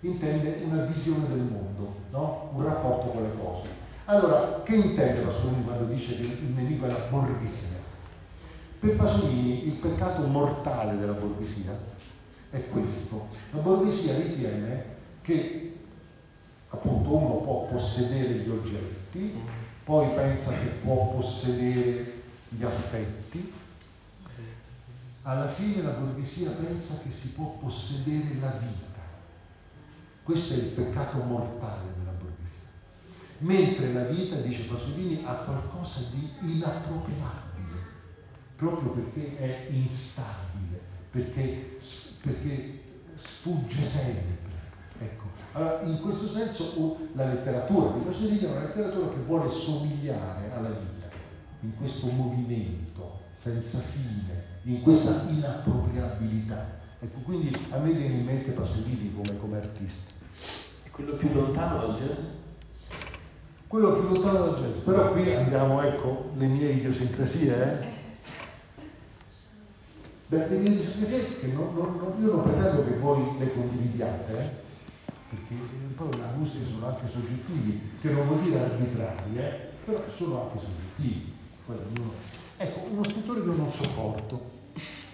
intende 0.00 0.62
una 0.64 0.84
visione 0.84 1.28
del 1.28 1.38
mondo, 1.38 1.94
no? 2.10 2.50
un 2.54 2.64
rapporto 2.64 3.08
con 3.08 3.22
le 3.22 3.32
cose. 3.38 3.81
Allora, 4.12 4.60
che 4.62 4.74
intende 4.74 5.20
Pasolini 5.20 5.64
quando 5.64 5.84
dice 5.84 6.16
che 6.16 6.22
il 6.22 6.52
nemico 6.54 6.84
è 6.84 6.88
la 6.88 7.06
borghesia? 7.08 7.78
Per 8.78 8.94
Pasolini 8.94 9.66
il 9.68 9.72
peccato 9.72 10.26
mortale 10.26 10.98
della 10.98 11.14
borghesia 11.14 11.78
è 12.50 12.68
questo. 12.68 13.28
La 13.52 13.60
borghesia 13.60 14.14
ritiene 14.16 14.84
che 15.22 15.78
appunto 16.68 17.16
uno 17.16 17.36
può 17.36 17.64
possedere 17.64 18.34
gli 18.34 18.50
oggetti, 18.50 19.34
poi 19.82 20.10
pensa 20.14 20.50
che 20.50 20.66
può 20.82 21.14
possedere 21.14 22.12
gli 22.50 22.64
affetti, 22.64 23.50
alla 25.22 25.48
fine 25.48 25.80
la 25.80 25.92
borghesia 25.92 26.50
pensa 26.50 26.98
che 27.02 27.10
si 27.10 27.28
può 27.30 27.56
possedere 27.58 28.36
la 28.38 28.50
vita. 28.60 29.00
Questo 30.22 30.52
è 30.52 30.56
il 30.58 30.64
peccato 30.64 31.16
mortale 31.22 31.94
della 31.96 32.10
borghesia. 32.10 32.31
Mentre 33.42 33.92
la 33.92 34.04
vita, 34.04 34.36
dice 34.36 34.62
Pasolini, 34.62 35.22
ha 35.24 35.34
qualcosa 35.34 36.00
di 36.10 36.30
inappropriabile 36.40 37.52
proprio 38.62 38.92
perché 38.92 39.36
è 39.38 39.66
instabile, 39.70 40.80
perché, 41.10 41.76
perché 42.22 42.80
sfugge 43.14 43.84
sempre. 43.84 44.50
Ecco. 44.98 45.24
Allora, 45.54 45.82
in 45.82 46.00
questo 46.00 46.28
senso 46.28 47.08
la 47.14 47.26
letteratura 47.26 47.90
di 47.90 48.04
Pasolini 48.04 48.38
è 48.38 48.50
una 48.50 48.60
letteratura 48.60 49.08
che 49.08 49.20
vuole 49.26 49.48
somigliare 49.48 50.52
alla 50.54 50.68
vita, 50.68 51.08
in 51.60 51.74
questo 51.74 52.06
movimento 52.06 53.22
senza 53.34 53.78
fine, 53.78 54.60
in 54.62 54.80
questa 54.82 55.24
inappropriabilità. 55.28 56.80
Ecco, 57.00 57.18
quindi 57.20 57.52
a 57.70 57.78
me 57.78 57.92
viene 57.92 58.14
in 58.14 58.24
mente 58.24 58.52
Pasolini 58.52 59.12
come, 59.12 59.36
come 59.38 59.56
artista. 59.56 60.12
E 60.84 60.90
quello 60.90 61.14
più 61.14 61.32
lontano 61.32 61.84
dal 61.84 61.98
jazz? 61.98 62.18
Quello 63.72 63.92
più 63.94 64.12
lontano 64.12 64.50
dal 64.50 64.62
jazz, 64.62 64.80
però 64.80 65.12
qui 65.12 65.32
andiamo, 65.32 65.80
ecco, 65.80 66.28
le 66.36 66.44
mie 66.44 66.72
idiosincrasie, 66.72 67.54
eh? 67.54 67.86
Beh, 70.26 70.48
le 70.48 70.58
mie 70.58 70.72
idiosincrasie 70.72 71.38
che 71.40 71.46
non, 71.46 71.72
non, 71.72 71.96
non, 71.96 72.22
io 72.22 72.34
non 72.34 72.42
pretendo 72.42 72.84
che 72.84 72.98
voi 72.98 73.24
le 73.38 73.50
condividiate, 73.50 74.32
eh? 74.38 74.50
perché 75.30 75.54
poi 75.96 76.08
i 76.10 76.38
gusti 76.38 76.58
sono 76.70 76.88
anche 76.88 77.08
soggettivi, 77.10 77.80
che 78.02 78.10
non 78.10 78.26
vuol 78.26 78.40
dire 78.42 78.60
arbitrari, 78.60 79.36
eh? 79.38 79.58
però 79.86 80.02
sono 80.14 80.42
anche 80.42 80.58
soggettivi. 80.66 81.32
Ecco, 82.58 82.88
uno 82.90 83.04
scrittore 83.04 83.40
che 83.40 83.46
non 83.46 83.70
sopporto 83.70 84.40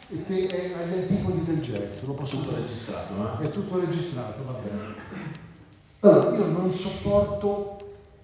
e 0.08 0.24
che 0.26 0.46
è 0.48 0.82
agli 0.82 0.98
antipodi 0.98 1.44
del 1.44 1.60
jazz, 1.60 2.02
lo 2.02 2.14
posso 2.14 2.38
tutto 2.38 2.56
registrato, 2.56 3.14
no? 3.14 3.38
È 3.38 3.48
tutto 3.52 3.78
registrato, 3.78 4.42
va 4.44 4.54
bene. 4.54 4.94
Allora, 6.00 6.36
io 6.36 6.46
non 6.46 6.72
sopporto 6.72 7.77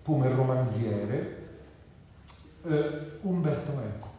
come 0.05 0.29
romanziere 0.35 1.49
eh, 2.67 3.19
Umberto 3.23 3.73
Eco. 3.73 4.13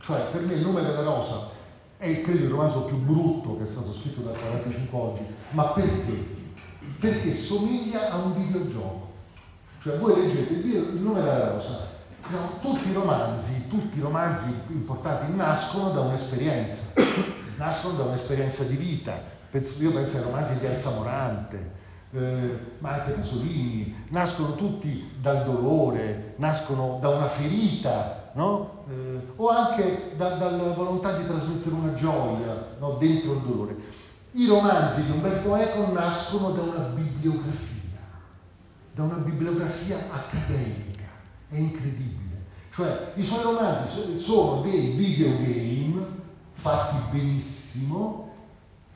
Cioè, 0.00 0.30
per 0.30 0.42
me 0.42 0.54
il 0.54 0.62
nome 0.62 0.82
della 0.82 1.02
rosa 1.02 1.50
è 1.96 2.20
credo 2.20 2.44
il 2.44 2.50
romanzo 2.50 2.84
più 2.84 2.96
brutto 2.96 3.56
che 3.56 3.64
è 3.64 3.66
stato 3.66 3.92
scritto 3.92 4.20
da 4.20 4.30
45 4.30 4.98
oggi, 4.98 5.22
ma 5.50 5.64
perché? 5.64 6.34
Perché 7.00 7.34
somiglia 7.34 8.10
a 8.12 8.16
un 8.16 8.34
videogioco. 8.34 9.14
Cioè 9.82 9.98
voi 9.98 10.20
leggete 10.20 10.52
il, 10.52 10.62
video, 10.62 10.82
il 10.82 11.00
nome 11.00 11.22
della 11.22 11.52
rosa, 11.52 11.88
no, 12.28 12.58
tutti 12.60 12.88
i 12.88 12.92
romanzi, 12.92 13.66
tutti 13.68 13.98
i 13.98 14.00
romanzi 14.00 14.52
importanti 14.68 15.32
nascono 15.34 15.90
da 15.90 16.00
un'esperienza, 16.00 16.92
nascono 17.56 17.96
da 17.96 18.04
un'esperienza 18.04 18.62
di 18.64 18.76
vita. 18.76 19.34
Penso, 19.50 19.82
io 19.82 19.92
penso 19.92 20.16
ai 20.16 20.22
romanzi 20.22 20.58
di 20.58 20.66
Elsa 20.66 20.90
Morante, 20.90 21.70
eh, 22.16 22.58
ma 22.78 22.94
anche 22.94 23.12
Pasolini, 23.12 23.94
nascono 24.08 24.54
tutti 24.54 25.12
dal 25.20 25.44
dolore, 25.44 26.34
nascono 26.36 26.98
da 27.00 27.10
una 27.10 27.28
ferita 27.28 28.30
no? 28.34 28.84
eh, 28.88 29.20
o 29.36 29.48
anche 29.48 30.12
da, 30.16 30.30
dalla 30.30 30.72
volontà 30.72 31.16
di 31.16 31.26
trasmettere 31.26 31.74
una 31.74 31.92
gioia 31.94 32.76
no? 32.78 32.92
dentro 32.92 33.34
il 33.34 33.40
dolore. 33.40 33.76
I 34.32 34.46
romanzi 34.46 35.04
di 35.04 35.10
Umberto 35.12 35.54
Eco 35.56 35.92
nascono 35.92 36.50
da 36.50 36.62
una 36.62 36.88
bibliografia, 36.94 38.00
da 38.94 39.02
una 39.02 39.16
bibliografia 39.16 39.98
accademica, 40.10 41.04
è 41.48 41.56
incredibile. 41.56 42.44
Cioè 42.74 43.12
i 43.14 43.24
suoi 43.24 43.42
romanzi 43.42 44.18
sono 44.18 44.60
dei 44.62 44.90
videogame 44.90 46.04
fatti 46.52 46.96
benissimo, 47.10 48.25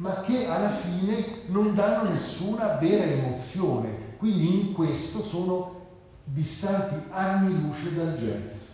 ma 0.01 0.23
che 0.23 0.47
alla 0.47 0.71
fine 0.71 1.43
non 1.47 1.75
danno 1.75 2.09
nessuna 2.09 2.79
vera 2.81 3.05
emozione. 3.05 4.17
Quindi 4.17 4.61
in 4.61 4.73
questo 4.73 5.23
sono 5.23 5.79
distanti 6.25 6.97
anni 7.11 7.61
luce 7.61 7.95
dal 7.95 8.17
jazz. 8.17 8.69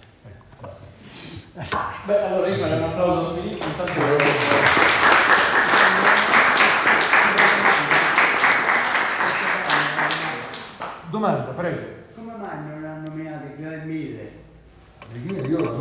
Beh, 2.04 2.22
allora 2.22 2.48
io 2.48 2.58
farei 2.58 2.78
un 2.78 2.84
applauso 2.84 3.30
a 3.30 3.34
Filippo, 3.34 3.66
intanto 3.66 3.92
Domanda, 11.10 11.50
prego. 11.52 11.80
Come 12.14 12.36
mai 12.36 12.58
non 12.68 12.84
hanno 12.84 13.08
nominato 13.08 13.46
Glenn 13.56 13.86
Miller? 13.88 14.30
Io 15.48 15.58
lo 15.58 15.76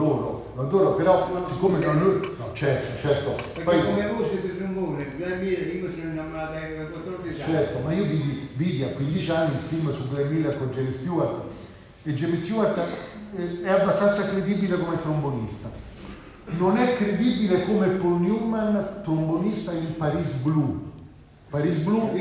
adoro, 0.61 0.95
però 0.95 1.27
siccome 1.47 1.79
non 1.79 1.99
lui... 1.99 2.31
No, 2.37 2.51
certo, 2.53 2.97
certo. 2.99 3.35
Perché 3.53 3.61
Poi, 3.63 3.83
come 3.83 4.07
voce 4.07 4.41
di 4.41 4.57
trombone, 4.57 5.07
Glenn 5.17 5.39
Miller, 5.39 5.75
io 5.75 5.91
sono 5.91 6.09
innamorato 6.11 6.53
da 6.53 6.85
14 6.85 7.41
anni. 7.41 7.53
certo, 7.53 7.79
ma 7.79 7.93
io 7.93 8.03
vidi, 8.03 8.49
vidi 8.55 8.83
a 8.83 8.89
15 8.89 9.31
anni 9.31 9.55
il 9.55 9.61
film 9.61 9.93
su 9.93 10.09
Glenn 10.09 10.31
Miller 10.31 10.57
con 10.57 10.69
Jamie 10.71 10.93
Stewart 10.93 11.43
e 12.03 12.13
Jamie 12.13 12.37
Stewart 12.37 12.79
è 13.63 13.69
abbastanza 13.69 14.27
credibile 14.27 14.77
come 14.77 15.01
trombonista. 15.01 15.69
Non 16.57 16.77
è 16.77 16.95
credibile 16.95 17.65
come 17.65 17.87
Paul 17.87 18.21
Newman, 18.21 19.01
trombonista 19.03 19.71
in 19.71 19.95
Paris 19.97 20.29
Blue. 20.35 20.93
Paris 21.49 21.77
Blue. 21.77 22.11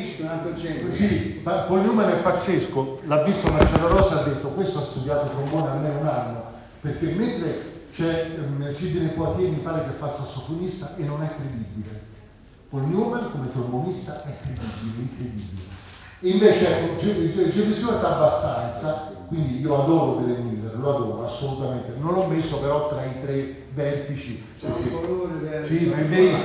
Sì, 0.91 1.41
Paul 1.43 1.81
Newman 1.81 2.09
è 2.09 2.17
pazzesco, 2.23 3.01
l'ha 3.05 3.23
visto 3.23 3.51
Marcello 3.51 3.89
Rosa 3.89 4.21
ha 4.21 4.23
detto 4.23 4.49
questo 4.49 4.79
ha 4.79 4.83
studiato 4.83 5.29
trombone 5.29 5.71
almeno 5.71 6.01
un 6.01 6.07
anno, 6.07 6.43
perché 6.81 7.07
mentre 7.13 7.73
c'è 7.95 8.35
um, 8.39 8.73
Sidney 8.73 9.15
Poitier 9.15 9.51
mi 9.51 9.59
pare 9.59 9.85
che 9.85 9.93
fa 9.93 10.09
il 10.09 10.15
sassofonista 10.15 10.97
e 10.97 11.05
non 11.05 11.23
è 11.23 11.29
credibile. 11.33 12.13
Paul 12.69 12.89
Newman 12.89 13.31
come 13.31 13.53
trombonista 13.53 14.25
è 14.25 14.35
credibile, 14.43 15.03
incredibile. 15.03 15.63
E 16.21 16.29
invece 16.29 16.67
ecco, 16.67 17.05
Jimmy 17.05 17.73
Stewart 17.73 18.03
abbastanza, 18.03 19.13
quindi 19.29 19.61
io 19.61 19.83
adoro 19.83 20.25
Glenn 20.25 20.49
Miller, 20.49 20.77
lo 20.77 20.97
adoro 20.97 21.25
assolutamente, 21.25 21.93
non 21.99 22.15
l'ho 22.15 22.27
messo 22.27 22.59
però 22.59 22.89
tra 22.89 23.05
i 23.05 23.21
tre 23.23 23.67
vertici. 23.75 24.43
C'è 24.59 24.67
un 24.67 24.91
colore 24.91 25.39
del... 25.39 25.65
Sì, 25.65 25.87
ma 25.87 25.97
è 25.99 26.05
vero, 26.05 26.39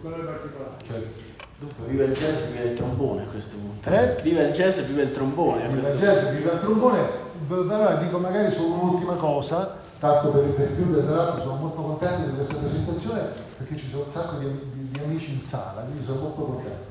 colore 0.00 0.22
particolare. 0.22 0.76
Certo. 0.86 1.22
Dunque, 1.58 1.86
viva 1.88 2.04
il 2.04 2.12
jazz 2.12 2.36
e 2.36 2.46
viva 2.52 2.64
il 2.64 2.72
trombone 2.72 3.22
a 3.22 3.26
questo 3.26 3.56
punto. 3.56 3.90
Eh? 3.90 4.16
Viva 4.22 4.42
il 4.42 4.52
jazz 4.52 4.78
e 4.78 4.82
viva 4.82 5.02
il 5.02 5.10
trombone 5.10 5.64
a 5.64 5.68
Viva 5.68 5.80
questo 5.80 5.94
il 5.94 6.00
jazz, 6.00 6.30
viva 6.30 6.52
il 6.52 6.60
trombone. 6.60 7.22
Allora 7.48 7.94
dico 7.96 8.18
magari 8.18 8.50
solo 8.50 8.74
un'ultima 8.74 9.14
cosa, 9.14 9.82
tanto 10.04 10.28
per, 10.28 10.42
per 10.52 10.74
chiudere, 10.74 11.06
tra 11.06 11.14
l'altro 11.14 11.40
sono 11.40 11.54
molto 11.54 11.80
contento 11.80 12.28
di 12.28 12.34
questa 12.34 12.56
presentazione 12.56 13.20
perché 13.56 13.76
ci 13.78 13.88
sono 13.88 14.04
un 14.04 14.10
sacco 14.10 14.36
di, 14.36 14.46
di- 14.46 14.90
di 14.90 15.00
amici 15.02 15.32
in 15.32 15.40
sala, 15.40 15.80
quindi 15.80 16.04
sono 16.04 16.20
molto 16.20 16.42
contento. 16.42 16.84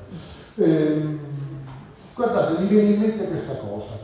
Ehm, 0.56 1.18
guardate, 2.12 2.60
mi 2.60 2.66
viene 2.66 2.90
in 2.90 3.00
mente 3.00 3.28
questa 3.28 3.54
cosa, 3.54 3.98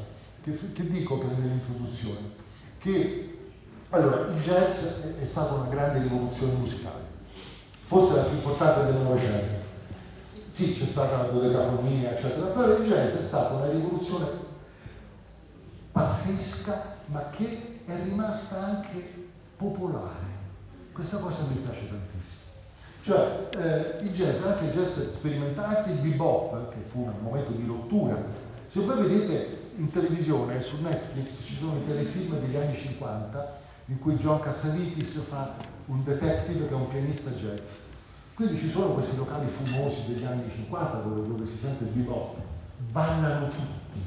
che, 0.44 0.56
che 0.72 0.88
dico 0.88 1.18
per 1.18 1.36
nell'introduzione, 1.36 2.38
che 2.78 3.38
allora, 3.90 4.32
il 4.32 4.40
jazz 4.42 4.84
è, 4.84 5.16
è 5.22 5.24
stata 5.24 5.54
una 5.54 5.68
grande 5.68 6.02
rivoluzione 6.02 6.52
musicale, 6.52 7.02
forse 7.82 8.14
la 8.14 8.22
più 8.22 8.36
importante 8.36 8.92
del 8.92 9.02
Novecento. 9.02 9.58
Sì, 10.52 10.78
c'è 10.78 10.86
stata 10.86 11.16
la 11.16 11.28
dodecafonia, 11.30 12.16
eccetera, 12.16 12.46
però 12.46 12.76
il 12.76 12.86
jazz 12.86 13.14
è 13.14 13.22
stata 13.22 13.54
una 13.54 13.70
rivoluzione 13.70 14.26
pazzesca, 15.90 16.98
ma 17.06 17.24
che 17.30 17.79
è 17.90 18.04
rimasta 18.04 18.64
anche 18.64 19.28
popolare. 19.56 20.38
Questa 20.92 21.18
cosa 21.18 21.42
mi 21.48 21.56
piace 21.56 21.88
tantissimo. 21.88 22.38
Cioè, 23.02 23.48
eh, 23.56 24.04
il 24.04 24.12
jazz, 24.12 24.44
anche 24.44 24.66
il 24.66 24.72
jazz 24.72 24.98
sperimentale, 25.14 25.78
anche 25.78 25.90
il 25.90 25.98
bebop, 25.98 26.70
che 26.70 26.78
fu 26.90 27.00
un 27.00 27.22
momento 27.22 27.50
di 27.50 27.66
rottura. 27.66 28.16
Se 28.66 28.80
voi 28.80 29.06
vedete 29.06 29.72
in 29.76 29.90
televisione, 29.90 30.60
su 30.60 30.80
Netflix, 30.80 31.44
ci 31.44 31.56
sono 31.56 31.78
i 31.78 31.86
telefilm 31.86 32.38
degli 32.38 32.56
anni 32.56 32.76
50 32.76 33.58
in 33.86 33.98
cui 33.98 34.14
John 34.16 34.40
Cassavetes 34.40 35.18
fa 35.28 35.54
un 35.86 36.04
detective 36.04 36.68
che 36.68 36.72
è 36.72 36.76
un 36.76 36.88
pianista 36.88 37.30
jazz. 37.30 37.68
Quindi 38.34 38.60
ci 38.60 38.70
sono 38.70 38.94
questi 38.94 39.16
locali 39.16 39.48
fumosi 39.48 40.12
degli 40.12 40.24
anni 40.24 40.48
50 40.54 40.98
dove, 40.98 41.26
dove 41.26 41.46
si 41.46 41.58
sente 41.58 41.84
il 41.84 41.90
bebop, 41.90 42.36
ballano 42.90 43.48
tutti, 43.48 44.00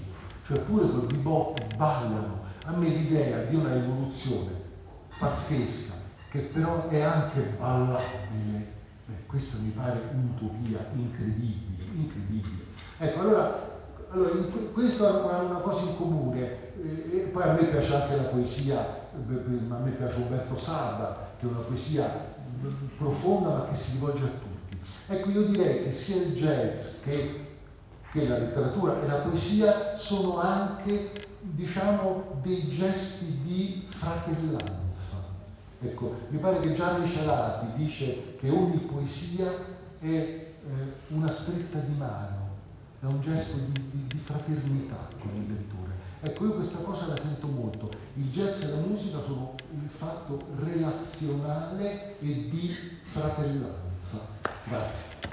cioè 0.47 0.59
pure 0.59 0.89
col 0.89 1.05
bebop 1.05 1.75
ballano. 1.75 2.42
A 2.65 2.71
me 2.71 2.87
l'idea 2.87 3.43
di 3.43 3.55
una 3.55 3.73
rivoluzione 3.73 4.51
pazzesca, 5.17 5.93
che 6.29 6.39
però 6.39 6.87
è 6.87 7.01
anche 7.01 7.41
ballabile, 7.59 8.71
beh, 9.05 9.25
questa 9.25 9.57
mi 9.61 9.69
pare 9.69 9.99
un'utopia 10.13 10.87
incredibile, 10.95 11.83
incredibile. 11.93 12.63
Ecco, 12.97 13.19
allora, 13.19 13.81
allora 14.09 14.37
in 14.37 14.51
que- 14.51 14.71
questo 14.71 15.29
ha 15.29 15.41
una 15.41 15.59
cosa 15.59 15.89
in 15.89 15.97
comune, 15.97 16.41
eh, 16.41 17.09
e 17.11 17.19
poi 17.31 17.43
a 17.43 17.53
me 17.53 17.65
piace 17.65 17.93
anche 17.95 18.15
la 18.15 18.23
poesia, 18.23 19.09
eh, 19.11 19.69
a 19.69 19.77
me 19.77 19.91
piace 19.91 20.15
Umberto 20.15 20.57
Sarda, 20.57 21.31
che 21.37 21.45
è 21.45 21.49
una 21.49 21.59
poesia 21.59 22.31
profonda 22.97 23.49
ma 23.49 23.67
che 23.69 23.75
si 23.75 23.91
rivolge 23.93 24.23
a 24.23 24.27
tutti. 24.27 24.79
Ecco, 25.07 25.29
io 25.29 25.43
direi 25.47 25.83
che 25.83 25.91
sia 25.91 26.15
il 26.15 26.33
jazz 26.33 26.99
che, 27.01 27.57
che 28.11 28.27
la 28.27 28.37
letteratura 28.37 29.01
e 29.01 29.07
la 29.07 29.15
poesia 29.15 29.97
sono 29.97 30.39
anche, 30.39 31.11
diciamo, 31.55 32.39
dei 32.41 32.69
gesti 32.69 33.41
di 33.43 33.85
fratellanza. 33.87 35.21
Ecco, 35.79 36.15
mi 36.29 36.37
pare 36.37 36.61
che 36.61 36.73
Gianni 36.73 37.11
Celati 37.11 37.67
dice 37.75 38.35
che 38.37 38.49
ogni 38.49 38.77
poesia 38.77 39.51
è 39.99 40.07
eh, 40.07 40.53
una 41.09 41.29
stretta 41.29 41.79
di 41.79 41.95
mano, 41.95 42.49
è 43.01 43.05
un 43.05 43.21
gesto 43.21 43.57
di, 43.57 43.89
di, 43.91 44.07
di 44.07 44.21
fraternità 44.23 45.09
con 45.19 45.31
il 45.35 45.47
lettore. 45.47 45.91
Ecco, 46.21 46.45
io 46.45 46.53
questa 46.53 46.77
cosa 46.77 47.07
la 47.07 47.17
sento 47.17 47.47
molto. 47.47 47.91
Il 48.13 48.31
jazz 48.31 48.61
e 48.61 48.69
la 48.69 48.77
musica 48.77 49.19
sono 49.21 49.55
un 49.71 49.87
fatto 49.89 50.41
relazionale 50.63 52.17
e 52.19 52.49
di 52.49 52.75
fratellanza. 53.11 54.19
Grazie. 54.65 55.32